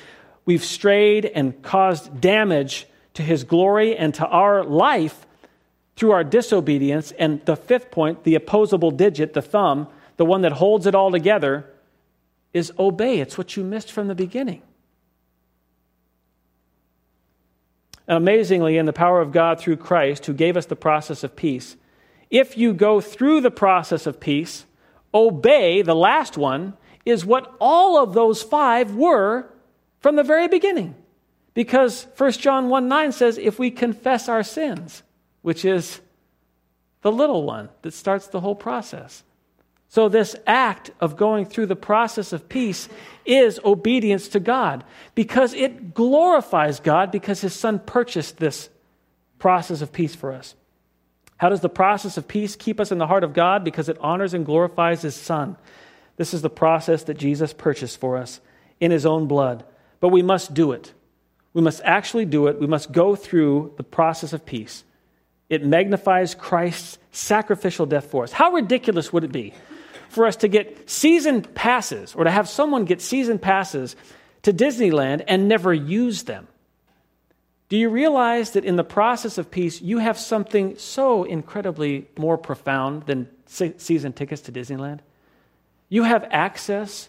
[0.45, 5.27] we've strayed and caused damage to His glory and to our life
[5.97, 7.13] through our disobedience.
[7.13, 11.11] And the fifth point, the opposable digit, the thumb, the one that holds it all
[11.11, 11.67] together,
[12.53, 13.21] is obey.
[13.21, 14.63] It's what you missed from the beginning.
[18.09, 21.37] And amazingly, in the power of God through Christ, who gave us the process of
[21.37, 21.77] peace,
[22.31, 24.65] if you go through the process of peace,
[25.15, 29.49] obey, the last one, is what all of those five were
[30.01, 30.95] from the very beginning.
[31.55, 35.03] Because 1 John 1 9 says, if we confess our sins,
[35.43, 36.01] which is
[37.03, 39.23] the little one that starts the whole process.
[39.93, 42.89] So, this act of going through the process of peace
[43.27, 48.71] is obedience to God because it glorifies God because His Son purchased this
[49.39, 50.55] process of peace for us.
[51.37, 53.65] How does the process of peace keep us in the heart of God?
[53.65, 55.59] Because it honors and glorifies His Son.
[56.17, 58.41] This is the process that Jesus purchased for us
[58.81, 59.63] in His own blood.
[60.01, 60.95] But we must do it.
[61.53, 62.59] We must actually do it.
[62.59, 64.85] We must go through the process of peace.
[65.51, 68.33] It magnifies Christ's sacrificial death for us.
[68.33, 69.53] How ridiculous would it be
[70.13, 73.97] for us to get season passes or to have someone get season passes
[74.43, 76.47] to Disneyland and never use them?
[77.69, 82.37] Do you realize that in the process of peace, you have something so incredibly more
[82.37, 85.01] profound than season tickets to Disneyland?
[85.89, 87.09] You have access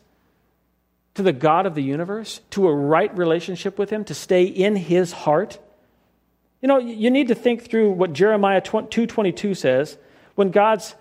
[1.16, 4.78] to the God of the universe, to a right relationship with Him, to stay in
[4.78, 5.60] His heart.
[6.62, 9.98] You know, you need to think through what Jeremiah 2.22 says
[10.36, 10.96] when God's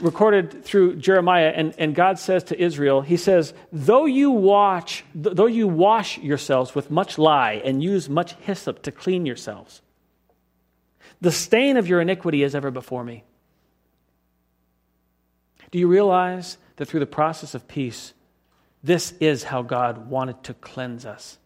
[0.00, 5.46] recorded through Jeremiah, and, and God says to Israel, He says, though you, watch, though
[5.46, 9.82] you wash yourselves with much lye and use much hyssop to clean yourselves,
[11.20, 13.24] the stain of your iniquity is ever before me.
[15.70, 18.14] Do you realize that through the process of peace,
[18.82, 21.38] this is how God wanted to cleanse us?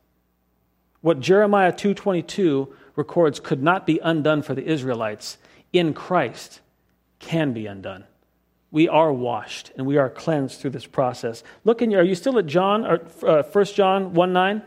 [1.01, 5.39] What Jeremiah 2:22 records could not be undone for the Israelites
[5.73, 6.61] in Christ
[7.19, 8.05] can be undone
[8.73, 11.45] we are washed and we are cleansed through this process.
[11.65, 14.63] Look in your, are you still at John, or uh, 1 John 1 9?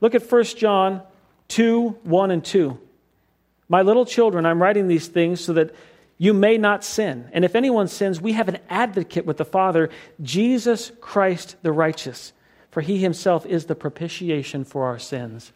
[0.00, 1.02] Look at 1 John
[1.48, 2.78] 2 1 and 2.
[3.68, 5.74] My little children, I'm writing these things so that
[6.16, 7.28] you may not sin.
[7.32, 9.90] And if anyone sins, we have an advocate with the Father,
[10.22, 12.32] Jesus Christ the righteous.
[12.70, 15.52] For he himself is the propitiation for our sins.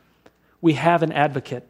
[0.60, 1.66] We have an advocate.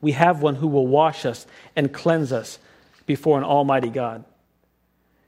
[0.00, 2.58] We have one who will wash us and cleanse us
[3.06, 4.24] before an almighty God.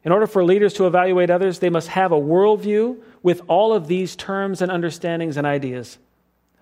[0.06, 3.88] In order for leaders to evaluate others, they must have a worldview with all of
[3.88, 5.98] these terms and understandings and ideas.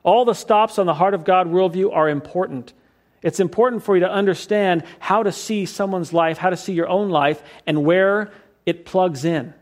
[0.03, 2.72] All the stops on the heart of God worldview are important.
[3.22, 6.88] It's important for you to understand how to see someone's life, how to see your
[6.88, 8.32] own life, and where
[8.64, 9.53] it plugs in.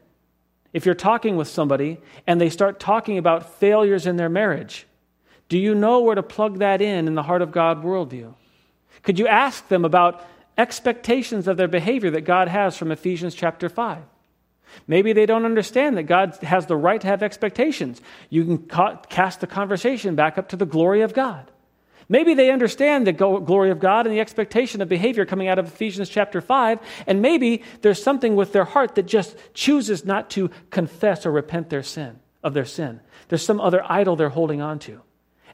[0.72, 4.86] If you're talking with somebody and they start talking about failures in their marriage,
[5.48, 8.32] do you know where to plug that in in the heart of God worldview?
[9.02, 10.24] Could you ask them about
[10.58, 14.02] expectations of their behavior that God has from Ephesians chapter 5?
[14.86, 18.00] Maybe they don't understand that God has the right to have expectations.
[18.30, 21.50] You can ca- cast the conversation back up to the glory of God.
[22.08, 25.68] Maybe they understand the glory of God and the expectation of behavior coming out of
[25.68, 30.50] Ephesians chapter 5, and maybe there's something with their heart that just chooses not to
[30.70, 33.00] confess or repent their sin of their sin.
[33.28, 35.00] There's some other idol they're holding on to.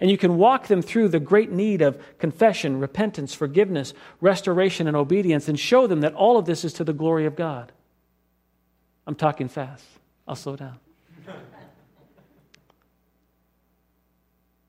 [0.00, 4.96] And you can walk them through the great need of confession, repentance, forgiveness, restoration, and
[4.96, 7.72] obedience, and show them that all of this is to the glory of God.
[9.06, 9.84] I'm talking fast.
[10.26, 10.78] I'll slow down.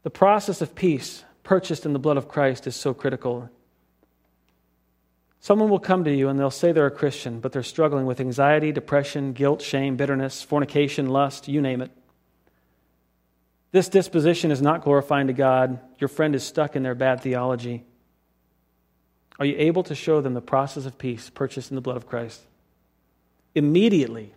[0.04, 3.50] the process of peace purchased in the blood of Christ is so critical.
[5.42, 8.20] Someone will come to you and they'll say they're a Christian, but they're struggling with
[8.20, 11.92] anxiety, depression, guilt, shame, bitterness, fornication, lust, you name it.
[13.72, 15.80] This disposition is not glorifying to God.
[16.00, 17.84] Your friend is stuck in their bad theology.
[19.40, 22.08] Are you able to show them the process of peace purchased in the blood of
[22.08, 22.42] Christ?
[23.56, 24.34] Immediately,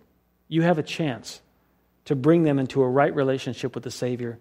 [0.48, 1.40] you have a chance
[2.04, 4.38] to bring them into a right relationship with the Savior,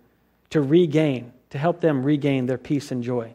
[0.49, 3.33] to regain, to help them regain their peace and joy.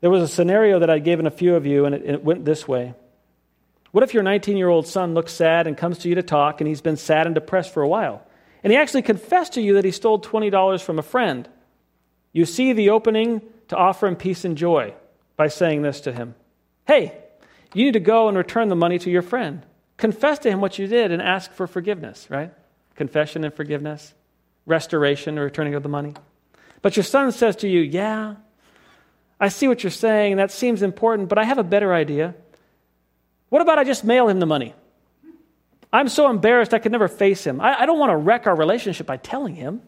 [0.00, 2.44] There was a scenario that I'd given a few of you, and it, it went
[2.44, 2.94] this way.
[3.92, 6.60] What if your 19 year old son looks sad and comes to you to talk,
[6.60, 8.25] and he's been sad and depressed for a while?
[8.66, 11.48] And he actually confessed to you that he stole $20 from a friend.
[12.32, 14.92] You see the opening to offer him peace and joy
[15.36, 16.34] by saying this to him
[16.84, 17.16] Hey,
[17.74, 19.64] you need to go and return the money to your friend.
[19.98, 22.52] Confess to him what you did and ask for forgiveness, right?
[22.96, 24.12] Confession and forgiveness,
[24.66, 26.14] restoration or returning of the money.
[26.82, 28.34] But your son says to you, Yeah,
[29.38, 30.32] I see what you're saying.
[30.32, 32.34] and That seems important, but I have a better idea.
[33.48, 34.74] What about I just mail him the money?
[35.96, 37.58] I'm so embarrassed I could never face him.
[37.58, 39.80] I, I don't want to wreck our relationship by telling him.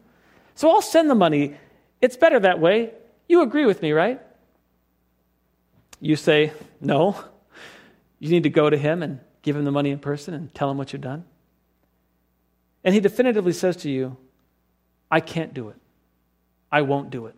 [0.54, 1.54] So I'll send the money.
[2.00, 2.92] It's better that way.
[3.28, 4.18] You agree with me, right?
[6.00, 7.22] You say, no.
[8.20, 10.70] You need to go to him and give him the money in person and tell
[10.70, 11.24] him what you've done.
[12.82, 14.16] And he definitively says to you,
[15.10, 15.76] I can't do it.
[16.72, 17.34] I won't do it.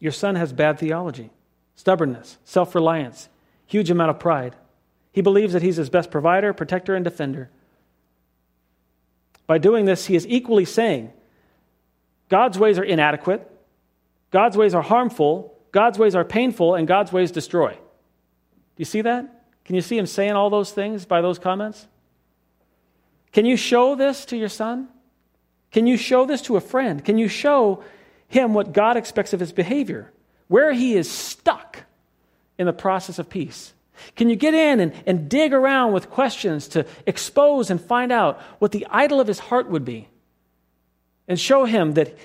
[0.00, 1.28] Your son has bad theology,
[1.76, 3.28] stubbornness, self reliance,
[3.66, 4.56] huge amount of pride.
[5.12, 7.50] He believes that he's his best provider, protector, and defender.
[9.46, 11.12] By doing this, he is equally saying
[12.28, 13.48] God's ways are inadequate,
[14.30, 17.72] God's ways are harmful, God's ways are painful, and God's ways destroy.
[17.72, 19.44] Do you see that?
[19.64, 21.86] Can you see him saying all those things by those comments?
[23.32, 24.88] Can you show this to your son?
[25.70, 27.04] Can you show this to a friend?
[27.04, 27.82] Can you show
[28.28, 30.10] him what God expects of his behavior?
[30.48, 31.84] Where he is stuck
[32.58, 33.72] in the process of peace.
[34.16, 38.40] Can you get in and, and dig around with questions to expose and find out
[38.58, 40.08] what the idol of his heart would be?
[41.28, 42.16] And show him that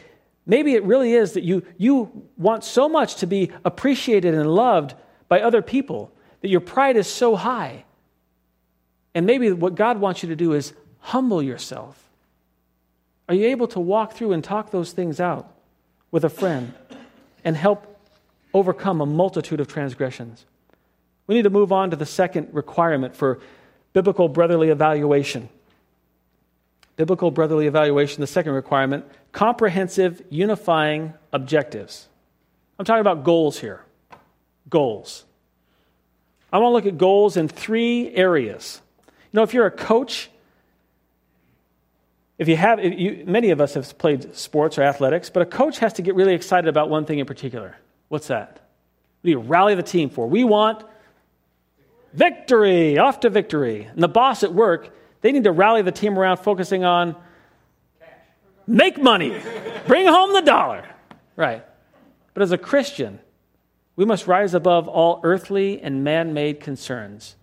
[0.45, 4.95] maybe it really is that you, you want so much to be appreciated and loved
[5.27, 6.11] by other people
[6.41, 7.85] that your pride is so high.
[9.13, 12.03] And maybe what God wants you to do is humble yourself.
[13.29, 15.51] Are you able to walk through and talk those things out
[16.11, 16.73] with a friend
[17.43, 17.99] and help
[18.53, 20.45] overcome a multitude of transgressions?
[21.27, 23.39] We need to move on to the second requirement for
[23.93, 25.49] biblical brotherly evaluation.
[26.95, 32.07] Biblical brotherly evaluation, the second requirement comprehensive, unifying objectives.
[32.79, 33.83] I'm talking about goals here.
[34.67, 35.25] Goals.
[36.51, 38.81] I want to look at goals in three areas.
[39.05, 40.31] You know, if you're a coach,
[42.37, 45.45] if you have, if you, many of us have played sports or athletics, but a
[45.45, 47.77] coach has to get really excited about one thing in particular.
[48.07, 48.49] What's that?
[48.49, 50.27] What do you rally the team for?
[50.27, 50.83] We want
[52.13, 53.85] Victory, off to victory.
[53.85, 57.15] And the boss at work, they need to rally the team around focusing on
[58.65, 59.35] make money,
[59.87, 60.87] bring home the dollar.
[61.35, 61.63] Right.
[62.33, 63.19] But as a Christian,
[63.95, 67.35] we must rise above all earthly and man made concerns.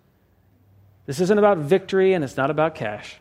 [1.06, 3.20] This isn't about victory and it's not about cash.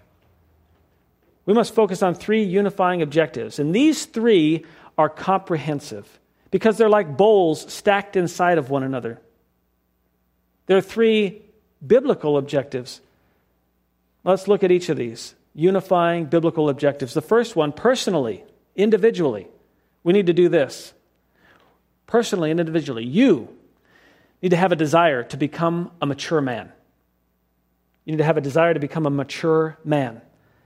[1.45, 4.65] We must focus on three unifying objectives, and these three
[4.97, 6.19] are comprehensive
[6.51, 9.19] because they're like bowls stacked inside of one another.
[10.65, 11.41] There are three
[11.85, 13.01] biblical objectives.
[14.23, 17.13] Let's look at each of these unifying biblical objectives.
[17.13, 18.43] The first one, personally,
[18.75, 19.47] individually,
[20.03, 20.93] we need to do this.
[22.07, 23.49] Personally and individually, you
[24.41, 26.71] need to have a desire to become a mature man.
[28.05, 30.21] You need to have a desire to become a mature man.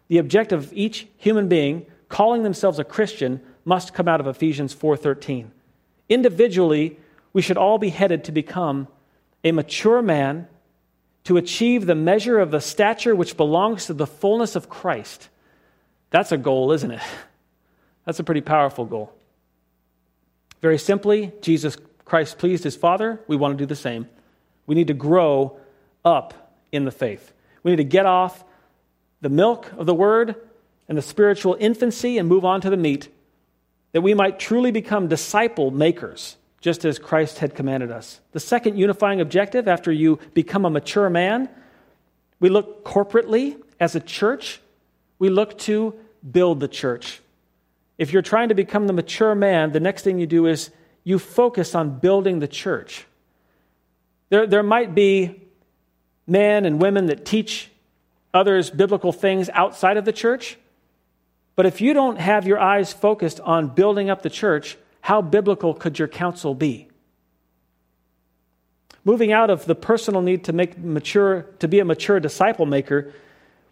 [0.08, 4.74] The objective of each human being calling themselves a Christian must come out of Ephesians
[4.74, 5.52] 4:13.
[6.10, 6.98] Individually,
[7.34, 8.88] we should all be headed to become
[9.48, 10.48] a mature man
[11.24, 15.30] to achieve the measure of the stature which belongs to the fullness of Christ.
[16.10, 17.02] That's a goal, isn't it?
[18.06, 19.14] That's a pretty powerful goal.
[20.62, 23.20] Very simply, Jesus Christ pleased his Father.
[23.28, 24.08] We want to do the same.
[24.66, 25.60] We need to grow
[26.06, 27.34] up in the faith.
[27.64, 28.44] We need to get off
[29.22, 30.36] the milk of the word
[30.88, 33.10] and the spiritual infancy and move on to the meat,
[33.92, 38.20] that we might truly become disciple makers, just as Christ had commanded us.
[38.32, 41.50] The second unifying objective, after you become a mature man,
[42.40, 44.60] we look corporately as a church,
[45.20, 45.94] we look to
[46.30, 47.22] build the church.
[47.98, 50.72] If you're trying to become the mature man, the next thing you do is
[51.04, 53.06] you focus on building the church.
[54.30, 55.42] There, there might be
[56.28, 57.72] men and women that teach
[58.34, 60.58] others biblical things outside of the church,
[61.56, 65.74] but if you don't have your eyes focused on building up the church, how biblical
[65.74, 66.88] could your counsel be?
[69.04, 73.14] Moving out of the personal need to make mature to be a mature disciple maker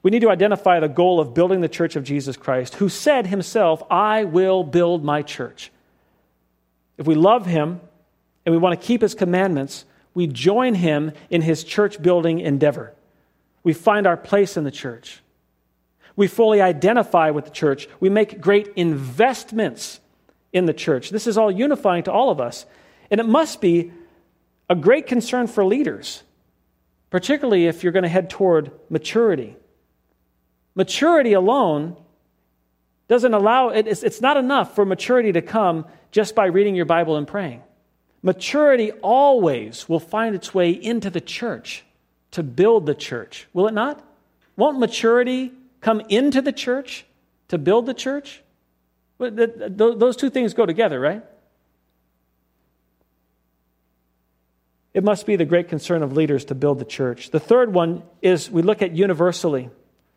[0.06, 3.26] we need to identify the goal of building the church of Jesus Christ, who said
[3.26, 5.72] himself, I will build my church.
[7.00, 7.82] If we love him
[8.46, 12.94] and we want to keep his commandments, we join him in his church building endeavor.
[13.64, 15.24] We find our place in the church.
[16.16, 17.90] We fully identify with the church.
[18.00, 20.00] We make great investments
[20.56, 21.10] in the church.
[21.10, 22.66] This is all unifying to all of us.
[23.12, 23.92] And it must be
[24.70, 26.24] a great concern for leaders,
[27.10, 29.58] particularly if you're going to head toward maturity.
[30.74, 31.98] Maturity alone
[33.10, 37.18] doesn't allow, it's, it's not enough for maturity to come just by reading your Bible
[37.18, 37.62] and praying.
[38.24, 41.84] Maturity always will find its way into the church
[42.32, 44.02] to build the church, will it not?
[44.56, 45.52] Won't maturity
[45.82, 47.06] come into the church
[47.50, 48.42] to build the church?
[49.18, 51.24] Those two things go together, right?
[54.94, 57.30] It must be the great concern of leaders to build the church.
[57.30, 59.70] The third one is we look at universally.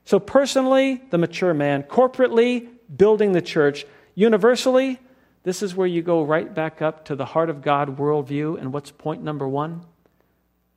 [0.05, 3.85] So, personally, the mature man, corporately, building the church,
[4.15, 5.01] universally,
[5.43, 8.59] this is where you go right back up to the heart of God worldview.
[8.61, 9.85] And what's point number one?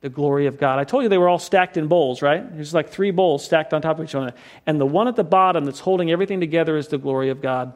[0.00, 0.80] The glory of God.
[0.80, 2.52] I told you they were all stacked in bowls, right?
[2.54, 4.34] There's like three bowls stacked on top of each other.
[4.66, 7.72] And the one at the bottom that's holding everything together is the glory of God.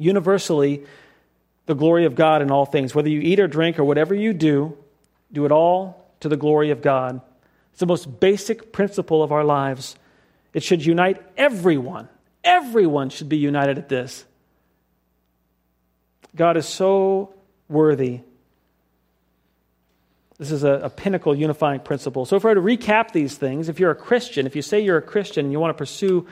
[0.00, 0.82] Universally,
[1.66, 2.94] the glory of God in all things.
[2.94, 4.76] Whether you eat or drink or whatever you do,
[5.30, 7.20] do it all to the glory of God.
[7.70, 9.96] It's the most basic principle of our lives.
[10.54, 12.08] It should unite everyone.
[12.42, 14.24] Everyone should be united at this.
[16.34, 17.34] God is so
[17.68, 18.20] worthy.
[20.38, 22.24] This is a, a, pinnacle unifying principle.
[22.24, 24.80] So, if I were to recap these things, if you're a Christian, if you say
[24.80, 26.26] you're a Christian and you want to pursue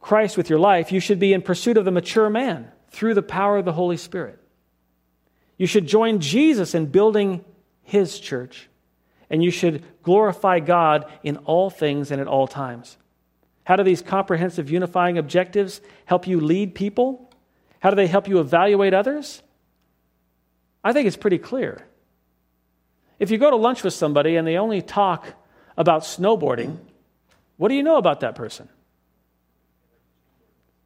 [0.00, 3.22] Christ with your life, you should be in pursuit of the mature man through the
[3.22, 4.38] power of the Holy Spirit.
[5.58, 7.44] You should join Jesus in building
[7.82, 8.70] his church,
[9.28, 12.96] and you should glorify God in all things and at all times.
[13.64, 17.30] How do these comprehensive unifying objectives help you lead people?
[17.80, 19.42] How do they help you evaluate others?
[20.82, 21.86] I think it's pretty clear.
[23.18, 25.26] If you go to lunch with somebody and they only talk
[25.76, 26.78] about snowboarding,
[27.58, 28.70] what do you know about that person?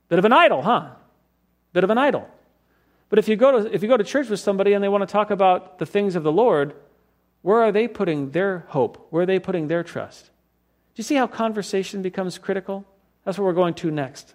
[0.09, 0.91] Bit of an idol, huh?
[1.73, 2.29] Bit of an idol.
[3.09, 5.03] But if you go to, if you go to church with somebody and they want
[5.03, 6.75] to talk about the things of the Lord,
[7.43, 9.07] where are they putting their hope?
[9.11, 10.25] Where are they putting their trust?
[10.25, 12.85] Do you see how conversation becomes critical?
[13.25, 14.35] That's where we're going to next.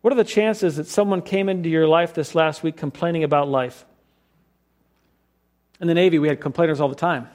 [0.00, 3.48] What are the chances that someone came into your life this last week complaining about
[3.48, 3.84] life?
[5.80, 7.28] In the Navy, we had complainers all the time.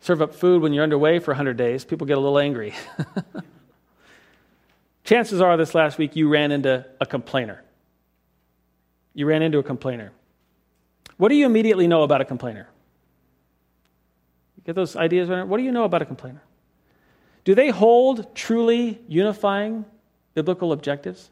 [0.00, 2.74] Serve up food when you're underway for 100 days, people get a little angry.
[5.04, 7.62] chances are this last week you ran into a complainer.
[9.14, 10.12] You ran into a complainer.
[11.16, 12.68] What do you immediately know about a complainer?
[14.64, 15.28] Get those ideas?
[15.28, 16.42] What do you know about a complainer?
[17.44, 19.84] Do they hold truly unifying
[20.34, 21.30] biblical objectives?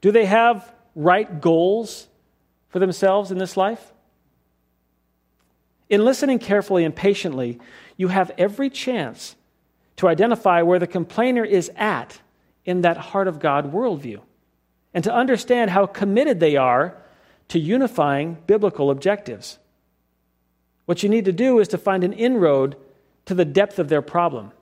[0.00, 2.08] Do they have right goals
[2.68, 3.92] for themselves in this life?
[5.88, 7.58] In listening carefully and patiently,
[7.96, 9.36] you have every chance
[9.96, 12.20] to identify where the complainer is at
[12.64, 14.20] in that heart of God worldview
[14.92, 16.96] and to understand how committed they are
[17.48, 19.58] to unifying biblical objectives.
[20.86, 22.76] What you need to do is to find an inroad
[23.26, 24.52] to the depth of their problem.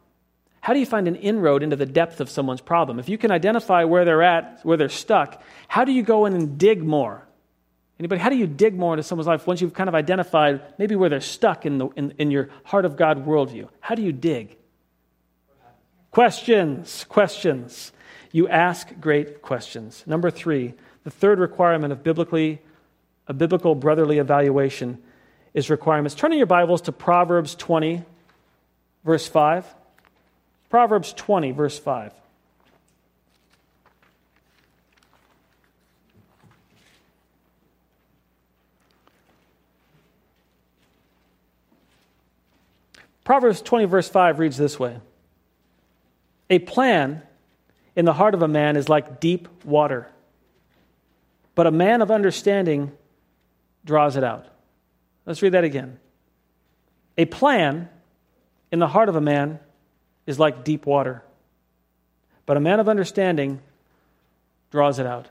[0.61, 2.99] How do you find an inroad into the depth of someone's problem?
[2.99, 6.35] If you can identify where they're at, where they're stuck, how do you go in
[6.35, 7.27] and dig more?
[7.99, 10.97] Anybody, how do you dig more into someone's life once you've kind of identified maybe
[10.97, 13.69] where they're stuck in, the, in, in your heart of God worldview?
[13.81, 14.57] How do you dig?
[16.15, 17.91] Questions, questions.
[18.31, 20.05] You ask great questions.
[20.07, 22.61] Number three, the third requirement of biblically,
[23.27, 25.03] a biblical brotherly evaluation
[25.55, 26.15] is requirements.
[26.15, 28.05] Turn in your Bibles to Proverbs 20,
[29.05, 29.67] verse 5.
[30.71, 32.13] Proverbs 20, verse 5.
[43.25, 45.01] Proverbs 20, verse 5 reads this way
[46.51, 47.23] A plan
[47.97, 50.11] in the heart of a man is like deep water,
[51.55, 52.93] but a man of understanding
[53.85, 54.47] draws it out.
[55.27, 55.99] Let's read that again.
[57.17, 57.89] A plan
[58.71, 59.61] in the heart of a man
[60.27, 61.23] is like deep water,
[62.47, 63.61] but a man of understanding
[64.71, 65.29] draws it out.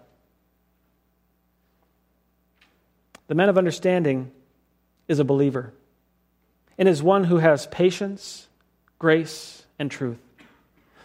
[3.28, 4.32] The man of understanding
[5.08, 5.74] is a believer
[6.78, 8.48] and is one who has patience,
[9.00, 10.18] grace, and truth.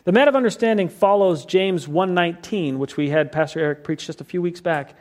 [0.08, 4.24] The man of understanding follows James 1:19, which we had Pastor Eric preach just a
[4.24, 4.94] few weeks back.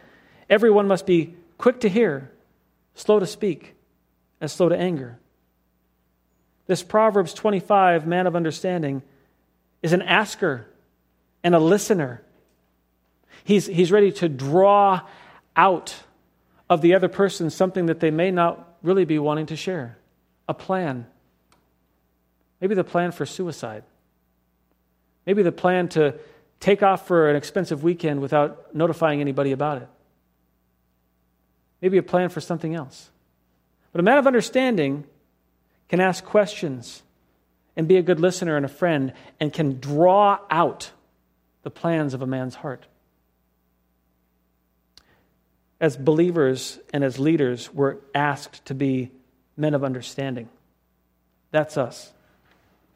[0.49, 2.30] Everyone must be quick to hear,
[2.93, 3.76] slow to speak,
[4.41, 5.18] and slow to anger.
[6.66, 9.01] This Proverbs 25 man of understanding
[9.82, 10.68] is an asker
[11.41, 12.22] and a listener.
[13.45, 15.08] He's, he's ready to draw
[15.55, 15.95] out
[16.70, 19.97] of the other person something that they may not really be wanting to share
[20.49, 21.08] a plan.
[22.60, 23.86] Maybe the plan for suicide.
[25.28, 26.15] Maybe the plan to
[26.61, 29.89] take off for an expensive weekend without notifying anybody about it.
[31.82, 33.11] Maybe a plan for something else.
[33.91, 35.03] But a man of understanding
[35.89, 37.03] can ask questions
[37.75, 40.91] and be a good listener and a friend and can draw out
[41.63, 42.86] the plans of a man's heart.
[45.82, 49.11] As believers and as leaders, we're asked to be
[49.57, 50.47] men of understanding.
[51.51, 52.13] That's us.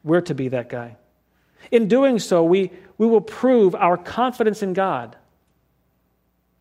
[0.03, 0.95] We're to be that guy.
[1.69, 5.15] In doing so, we, we will prove our confidence in God,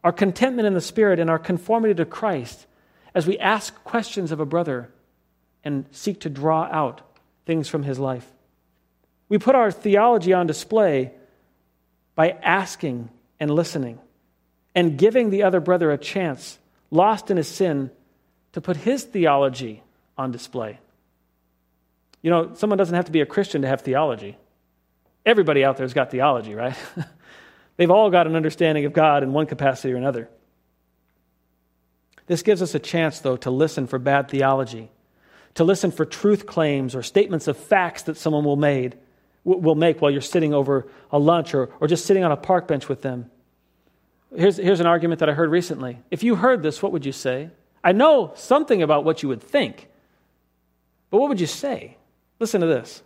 [0.05, 2.67] our contentment in the Spirit, and our conformity to Christ
[3.15, 4.91] as we ask questions of a brother
[5.65, 7.01] and seek to draw out
[7.47, 8.27] things from his life.
[9.29, 11.13] We put our theology on display
[12.15, 13.99] by asking and listening
[14.75, 16.59] and giving the other brother a chance,
[16.91, 17.91] lost in his sin,
[18.53, 19.83] to put his theology
[20.17, 20.79] on display.
[22.23, 24.37] You know, someone doesn't have to be a Christian to have theology.
[25.25, 26.77] Everybody out there's got theology, right?
[27.77, 30.29] They've all got an understanding of God in one capacity or another.
[32.27, 34.91] This gives us a chance, though, to listen for bad theology,
[35.55, 38.97] to listen for truth claims or statements of facts that someone will, made,
[39.45, 42.69] will make while you're sitting over a lunch or, or just sitting on a park
[42.69, 43.31] bench with them.
[44.37, 45.99] Here's, here's an argument that I heard recently.
[46.11, 47.51] If you heard this, what would you say?
[47.83, 49.89] I know something about what you would think,
[51.11, 51.97] but what would you say?
[52.39, 53.03] Listen to this.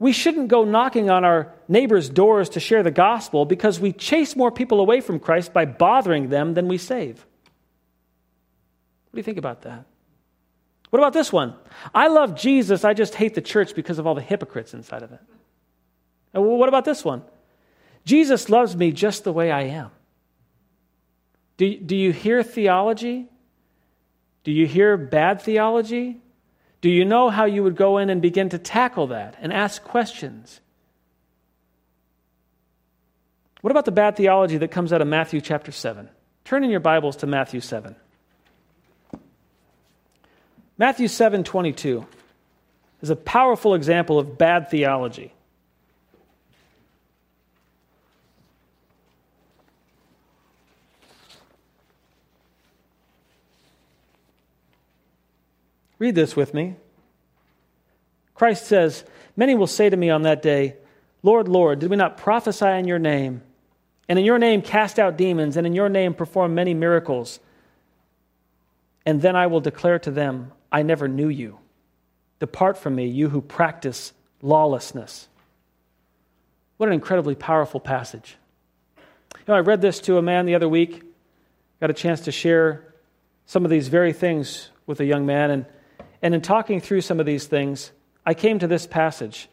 [0.00, 4.34] We shouldn't go knocking on our neighbors' doors to share the gospel because we chase
[4.34, 7.18] more people away from Christ by bothering them than we save.
[7.18, 9.84] What do you think about that?
[10.88, 11.54] What about this one?
[11.94, 15.12] I love Jesus, I just hate the church because of all the hypocrites inside of
[15.12, 15.20] it.
[16.32, 17.22] And what about this one?
[18.06, 19.90] Jesus loves me just the way I am.
[21.58, 23.28] Do, do you hear theology?
[24.44, 26.22] Do you hear bad theology?
[26.80, 29.82] Do you know how you would go in and begin to tackle that and ask
[29.82, 30.60] questions?
[33.60, 36.08] What about the bad theology that comes out of Matthew chapter 7?
[36.44, 37.94] Turn in your Bibles to Matthew 7.
[40.78, 42.06] Matthew 7 22
[43.02, 45.34] is a powerful example of bad theology.
[56.00, 56.74] Read this with me.
[58.34, 59.04] Christ says,
[59.36, 60.74] Many will say to me on that day,
[61.22, 63.42] Lord, Lord, did we not prophesy in your name?
[64.08, 67.38] And in your name cast out demons, and in your name perform many miracles?
[69.06, 71.58] And then I will declare to them, I never knew you.
[72.38, 75.28] Depart from me, you who practice lawlessness.
[76.78, 78.36] What an incredibly powerful passage.
[79.36, 81.02] You know, I read this to a man the other week,
[81.78, 82.94] got a chance to share
[83.44, 85.66] some of these very things with a young man, and
[86.22, 87.92] and in talking through some of these things,
[88.24, 89.48] I came to this passage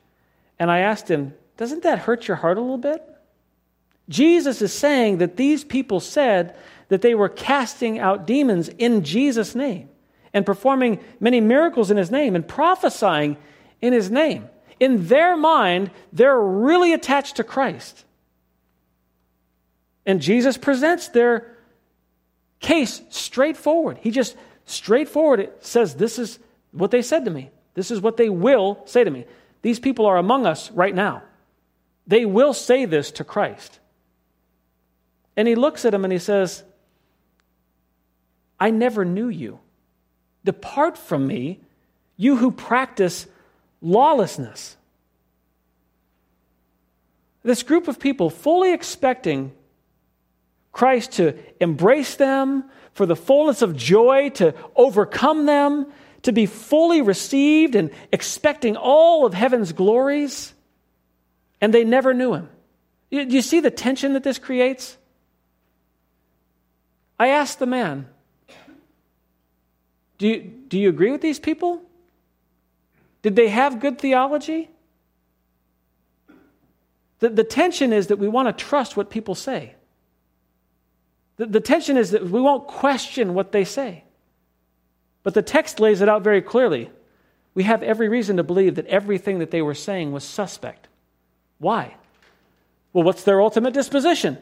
[0.60, 3.04] and I asked him, Doesn't that hurt your heart a little bit?
[4.10, 6.56] Jesus is saying that these people said
[6.90, 9.90] that they were casting out demons in Jesus' name
[10.34, 13.38] and performing many miracles in his name and prophesying
[13.82, 14.48] in his name.
[14.80, 18.06] In their mind, they're really attached to Christ.
[20.06, 21.58] And Jesus presents their
[22.60, 23.98] case straightforward.
[24.02, 26.40] He just straightforward says, This is
[26.78, 27.50] what they said to me.
[27.74, 29.26] This is what they will say to me.
[29.62, 31.24] These people are among us right now.
[32.06, 33.80] They will say this to Christ.
[35.36, 36.64] And he looks at him and he says,
[38.60, 39.60] I never knew you.
[40.44, 41.60] Depart from me,
[42.16, 43.28] you who practice
[43.82, 44.78] lawlessness.
[47.44, 49.52] This group of people, fully expecting
[50.72, 55.86] Christ to embrace them, for the fullness of joy to overcome them,
[56.24, 60.54] to be fully received and expecting all of heaven's glories,
[61.62, 62.50] and they never knew him.
[63.12, 64.98] Do you see the tension that this creates?
[67.20, 68.08] I asked the man,
[70.18, 71.82] do you, do you agree with these people?
[73.22, 74.70] Did they have good theology?
[77.20, 79.76] The, the tension is that we want to trust what people say.
[81.38, 84.04] The, the tension is that we won't question what they say.
[85.28, 86.90] But the text lays it out very clearly.
[87.54, 90.88] We have every reason to believe that everything that they were saying was suspect.
[91.58, 91.96] Why?
[92.94, 94.38] Well, what's their ultimate disposition?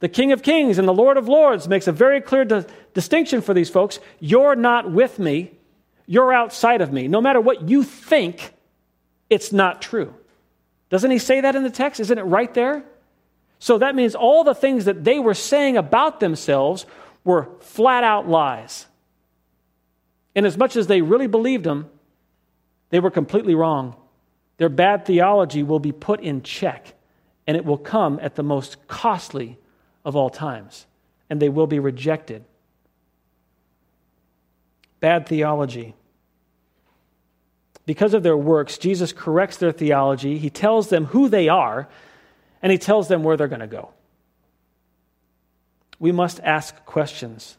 [0.00, 3.40] The King of Kings and the Lord of Lords makes a very clear di- distinction
[3.40, 4.00] for these folks.
[4.18, 5.52] You're not with me,
[6.06, 7.06] you're outside of me.
[7.06, 8.54] No matter what you think,
[9.30, 10.12] it's not true.
[10.90, 12.00] Doesn't he say that in the text?
[12.00, 12.82] Isn't it right there?
[13.60, 16.84] So that means all the things that they were saying about themselves
[17.22, 18.87] were flat out lies.
[20.34, 21.88] And as much as they really believed them,
[22.90, 23.96] they were completely wrong.
[24.58, 26.94] Their bad theology will be put in check,
[27.46, 29.58] and it will come at the most costly
[30.04, 30.86] of all times,
[31.28, 32.44] and they will be rejected.
[35.00, 35.94] Bad theology.
[37.86, 40.38] Because of their works, Jesus corrects their theology.
[40.38, 41.88] He tells them who they are
[42.62, 43.90] and he tells them where they're going to go.
[45.98, 47.56] We must ask questions.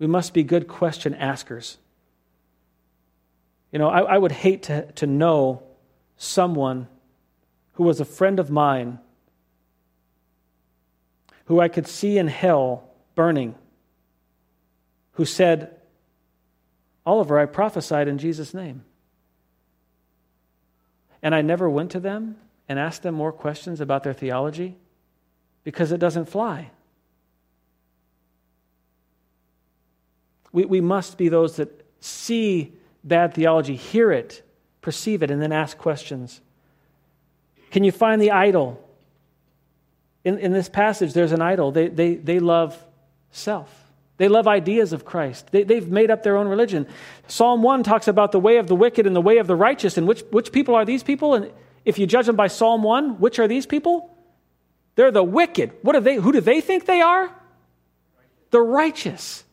[0.00, 1.78] We must be good question askers.
[3.70, 5.62] You know, I, I would hate to, to know
[6.16, 6.88] someone
[7.74, 8.98] who was a friend of mine
[11.44, 13.54] who I could see in hell burning,
[15.12, 15.76] who said,
[17.04, 18.84] Oliver, I prophesied in Jesus' name.
[21.22, 22.36] And I never went to them
[22.68, 24.76] and asked them more questions about their theology?
[25.64, 26.70] Because it doesn't fly.
[30.52, 32.72] We, we must be those that see
[33.04, 34.42] bad theology, hear it,
[34.80, 36.40] perceive it, and then ask questions.
[37.70, 38.86] Can you find the idol?
[40.24, 41.72] In, in this passage, there's an idol.
[41.72, 42.76] They, they, they love
[43.30, 43.74] self.
[44.16, 45.50] They love ideas of Christ.
[45.50, 46.86] They, they've made up their own religion.
[47.26, 49.96] Psalm 1 talks about the way of the wicked and the way of the righteous.
[49.96, 51.34] And which, which people are these people?
[51.34, 51.50] And
[51.86, 54.14] if you judge them by Psalm 1, which are these people?
[54.96, 55.72] They're the wicked.
[55.80, 56.16] What are they?
[56.16, 57.34] Who do they think they are?
[58.50, 59.44] The righteous.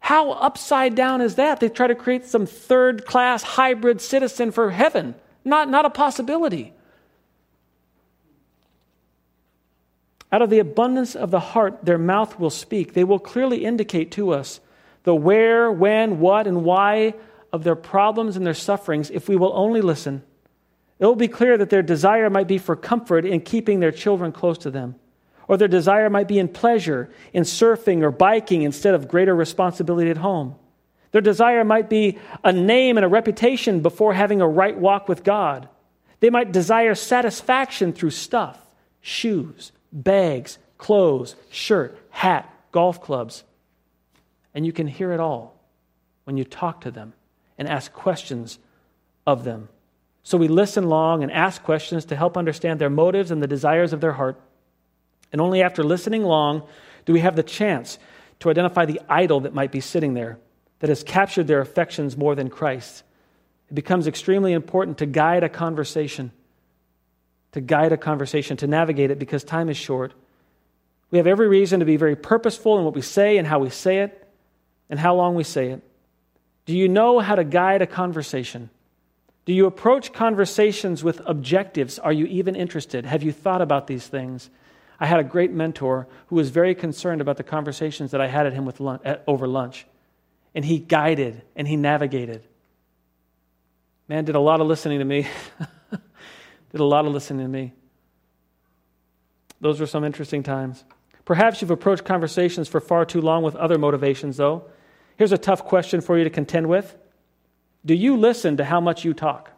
[0.00, 1.60] How upside down is that?
[1.60, 5.14] They try to create some third class hybrid citizen for heaven.
[5.44, 6.72] Not, not a possibility.
[10.30, 12.94] Out of the abundance of the heart, their mouth will speak.
[12.94, 14.60] They will clearly indicate to us
[15.04, 17.14] the where, when, what, and why
[17.52, 20.22] of their problems and their sufferings if we will only listen
[20.98, 24.32] it will be clear that their desire might be for comfort in keeping their children
[24.32, 24.96] close to them,
[25.48, 30.10] or their desire might be in pleasure, in surfing or biking instead of greater responsibility
[30.10, 30.54] at home.
[31.10, 35.24] Their desire might be a name and a reputation before having a right walk with
[35.24, 35.68] God.
[36.20, 38.58] They might desire satisfaction through stuff,
[39.00, 43.42] shoes, bags, clothes, shirt, hat, golf clubs.
[44.54, 45.58] And you can hear it all
[46.24, 47.14] when you talk to them
[47.56, 48.58] and ask questions
[49.26, 49.68] of them.
[50.22, 53.94] So we listen long and ask questions to help understand their motives and the desires
[53.94, 54.38] of their heart.
[55.32, 56.66] And only after listening long
[57.04, 57.98] do we have the chance
[58.40, 60.38] to identify the idol that might be sitting there
[60.80, 63.02] that has captured their affections more than Christ.
[63.68, 66.30] It becomes extremely important to guide a conversation,
[67.52, 70.14] to guide a conversation, to navigate it because time is short.
[71.10, 73.70] We have every reason to be very purposeful in what we say and how we
[73.70, 74.26] say it
[74.88, 75.82] and how long we say it.
[76.66, 78.70] Do you know how to guide a conversation?
[79.46, 81.98] Do you approach conversations with objectives?
[81.98, 83.06] Are you even interested?
[83.06, 84.50] Have you thought about these things?
[85.00, 88.46] I had a great mentor who was very concerned about the conversations that I had
[88.46, 89.86] at him with lunch, at, over lunch.
[90.54, 92.42] And he guided and he navigated.
[94.08, 95.28] Man did a lot of listening to me.
[96.72, 97.72] did a lot of listening to me.
[99.60, 100.84] Those were some interesting times.
[101.24, 104.64] Perhaps you've approached conversations for far too long with other motivations, though.
[105.16, 106.96] Here's a tough question for you to contend with
[107.84, 109.52] do you listen to how much you talk?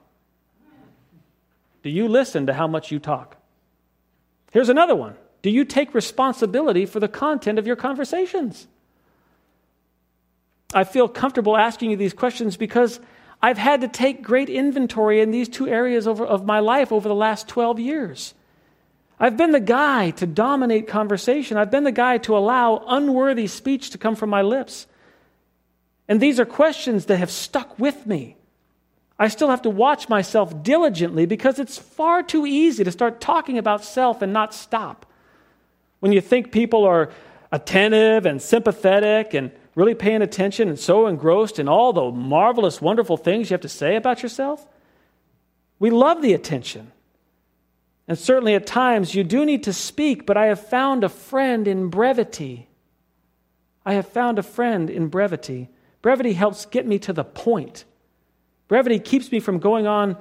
[1.83, 3.37] Do you listen to how much you talk?
[4.53, 5.17] Here's another one.
[5.43, 8.67] Do you take responsibility for the content of your conversations?
[10.73, 13.01] I feel comfortable asking you these questions because
[13.43, 17.09] I've had to take great inventory in these two areas over, of my life over
[17.09, 18.35] the last 12 years.
[19.19, 21.57] I've been the guy to dominate conversation.
[21.57, 24.87] I've been the guy to allow unworthy speech to come from my lips.
[26.09, 28.37] And these are questions that have stuck with me.
[29.19, 33.59] I still have to watch myself diligently because it's far too easy to start talking
[33.59, 35.05] about self and not stop.
[36.01, 37.11] When you think people are
[37.53, 43.17] attentive and sympathetic and Really paying attention and so engrossed in all the marvelous, wonderful
[43.17, 44.67] things you have to say about yourself?
[45.79, 46.93] We love the attention.
[48.09, 51.69] And certainly at times you do need to speak, but I have found a friend
[51.69, 52.69] in brevity.
[53.87, 55.71] I have found a friend in brevity.
[56.03, 57.85] Brevity helps get me to the point.
[58.67, 60.17] Brevity keeps me from going on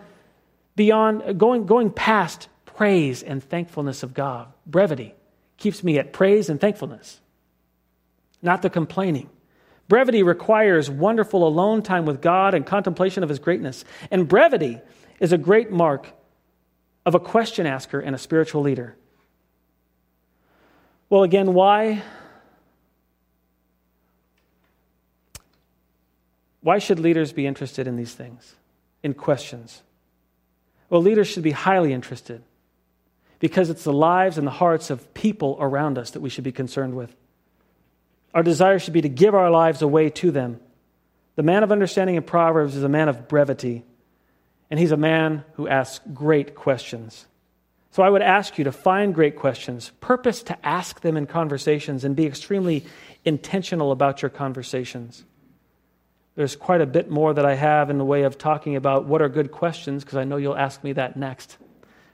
[0.76, 4.48] beyond, going, going past praise and thankfulness of God.
[4.68, 5.16] Brevity
[5.60, 7.20] keeps me at praise and thankfulness,
[8.42, 9.30] not the complaining.
[9.88, 13.84] Brevity requires wonderful alone time with God and contemplation of His greatness.
[14.10, 14.80] And brevity
[15.20, 16.08] is a great mark
[17.06, 18.96] of a question asker and a spiritual leader.
[21.10, 22.04] Well, again, why?
[26.62, 28.56] Why should leaders be interested in these things,
[29.02, 29.82] in questions?
[30.90, 32.44] Well, leaders should be highly interested
[33.40, 36.52] because it's the lives and the hearts of people around us that we should be
[36.52, 37.16] concerned with.
[38.34, 40.60] Our desire should be to give our lives away to them.
[41.36, 43.84] The man of understanding in Proverbs is a man of brevity,
[44.70, 47.26] and he's a man who asks great questions.
[47.92, 52.04] So I would ask you to find great questions, purpose to ask them in conversations,
[52.04, 52.86] and be extremely
[53.26, 55.24] intentional about your conversations.
[56.36, 59.22] There's quite a bit more that I have in the way of talking about what
[59.22, 61.58] are good questions, because I know you'll ask me that next.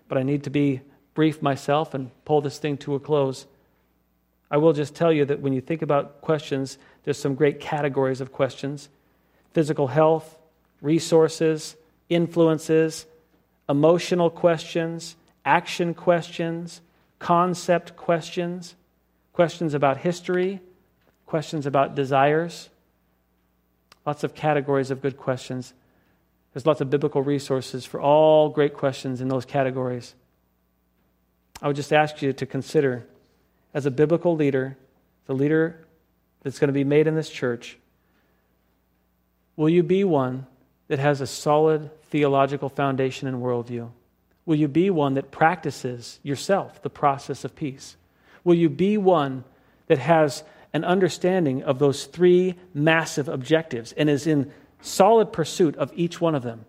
[0.07, 0.81] But I need to be
[1.15, 3.47] brief myself and pull this thing to a close.
[4.51, 8.21] I will just tell you that when you think about questions, there's some great categories
[8.21, 8.89] of questions
[9.53, 10.37] physical health,
[10.81, 11.77] resources,
[12.09, 13.05] influences,
[13.69, 16.81] emotional questions, action questions,
[17.19, 18.75] concept questions,
[19.31, 20.59] questions about history,
[21.25, 22.69] questions about desires.
[24.05, 25.73] Lots of categories of good questions.
[26.53, 30.13] There's lots of biblical resources for all great questions in those categories.
[31.61, 33.05] I would just ask you to consider
[33.73, 34.77] as a biblical leader,
[35.25, 35.85] the leader
[36.43, 37.77] that's going to be made in this church,
[39.55, 40.45] will you be one
[40.87, 43.89] that has a solid theological foundation and worldview?
[44.45, 47.97] Will you be one that practices yourself the process of peace?
[48.43, 49.43] Will you be one
[49.87, 54.51] that has an understanding of those three massive objectives and is in
[54.81, 56.65] solid pursuit of each one of them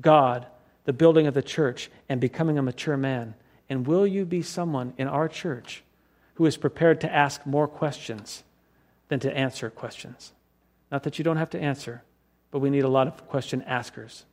[0.00, 0.46] God,
[0.84, 3.34] the building of the church, and becoming a mature man?
[3.70, 5.84] And will you be someone in our church
[6.34, 8.42] who is prepared to ask more questions
[9.08, 10.32] than to answer questions?
[10.90, 12.02] Not that you don't have to answer,
[12.50, 14.24] but we need a lot of question askers.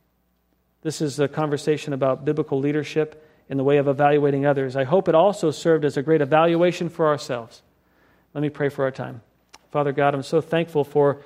[0.82, 4.76] This is a conversation about biblical leadership in the way of evaluating others.
[4.76, 7.62] I hope it also served as a great evaluation for ourselves.
[8.34, 9.22] Let me pray for our time.
[9.70, 11.20] Father God, I'm so thankful for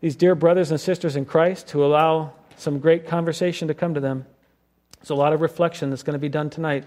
[0.00, 4.00] these dear brothers and sisters in Christ who allow some great conversation to come to
[4.00, 4.26] them.
[4.98, 6.84] There's a lot of reflection that's going to be done tonight,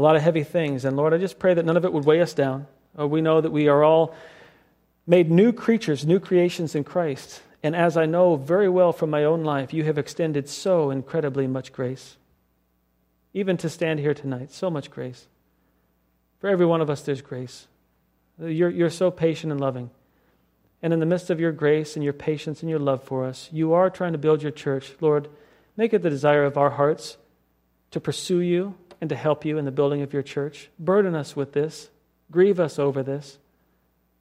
[0.00, 0.86] a lot of heavy things.
[0.86, 2.66] And Lord, I just pray that none of it would weigh us down.
[2.96, 4.14] Oh, we know that we are all
[5.06, 7.42] made new creatures, new creations in Christ.
[7.62, 11.46] And as I know very well from my own life, you have extended so incredibly
[11.46, 12.16] much grace.
[13.34, 15.26] Even to stand here tonight, so much grace.
[16.38, 17.66] For every one of us, there's grace.
[18.38, 19.90] You're, you're so patient and loving.
[20.82, 23.50] And in the midst of your grace and your patience and your love for us,
[23.52, 24.94] you are trying to build your church.
[25.02, 25.28] Lord,
[25.76, 27.18] make it the desire of our hearts
[27.90, 30.68] to pursue you and to help you in the building of your church.
[30.78, 31.90] Burden us with this,
[32.30, 33.38] grieve us over this.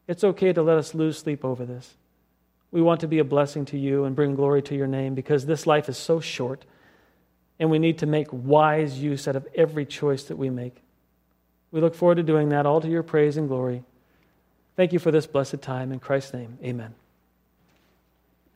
[0.08, 1.96] It's okay to let us lose sleep over this.
[2.72, 5.46] We want to be a blessing to you and bring glory to your name because
[5.46, 6.66] this life is so short
[7.60, 10.82] and we need to make wise use out of every choice that we make.
[11.72, 13.84] We look forward to doing that all to your praise and glory.
[14.76, 15.92] Thank you for this blessed time.
[15.92, 16.99] In Christ's name, amen.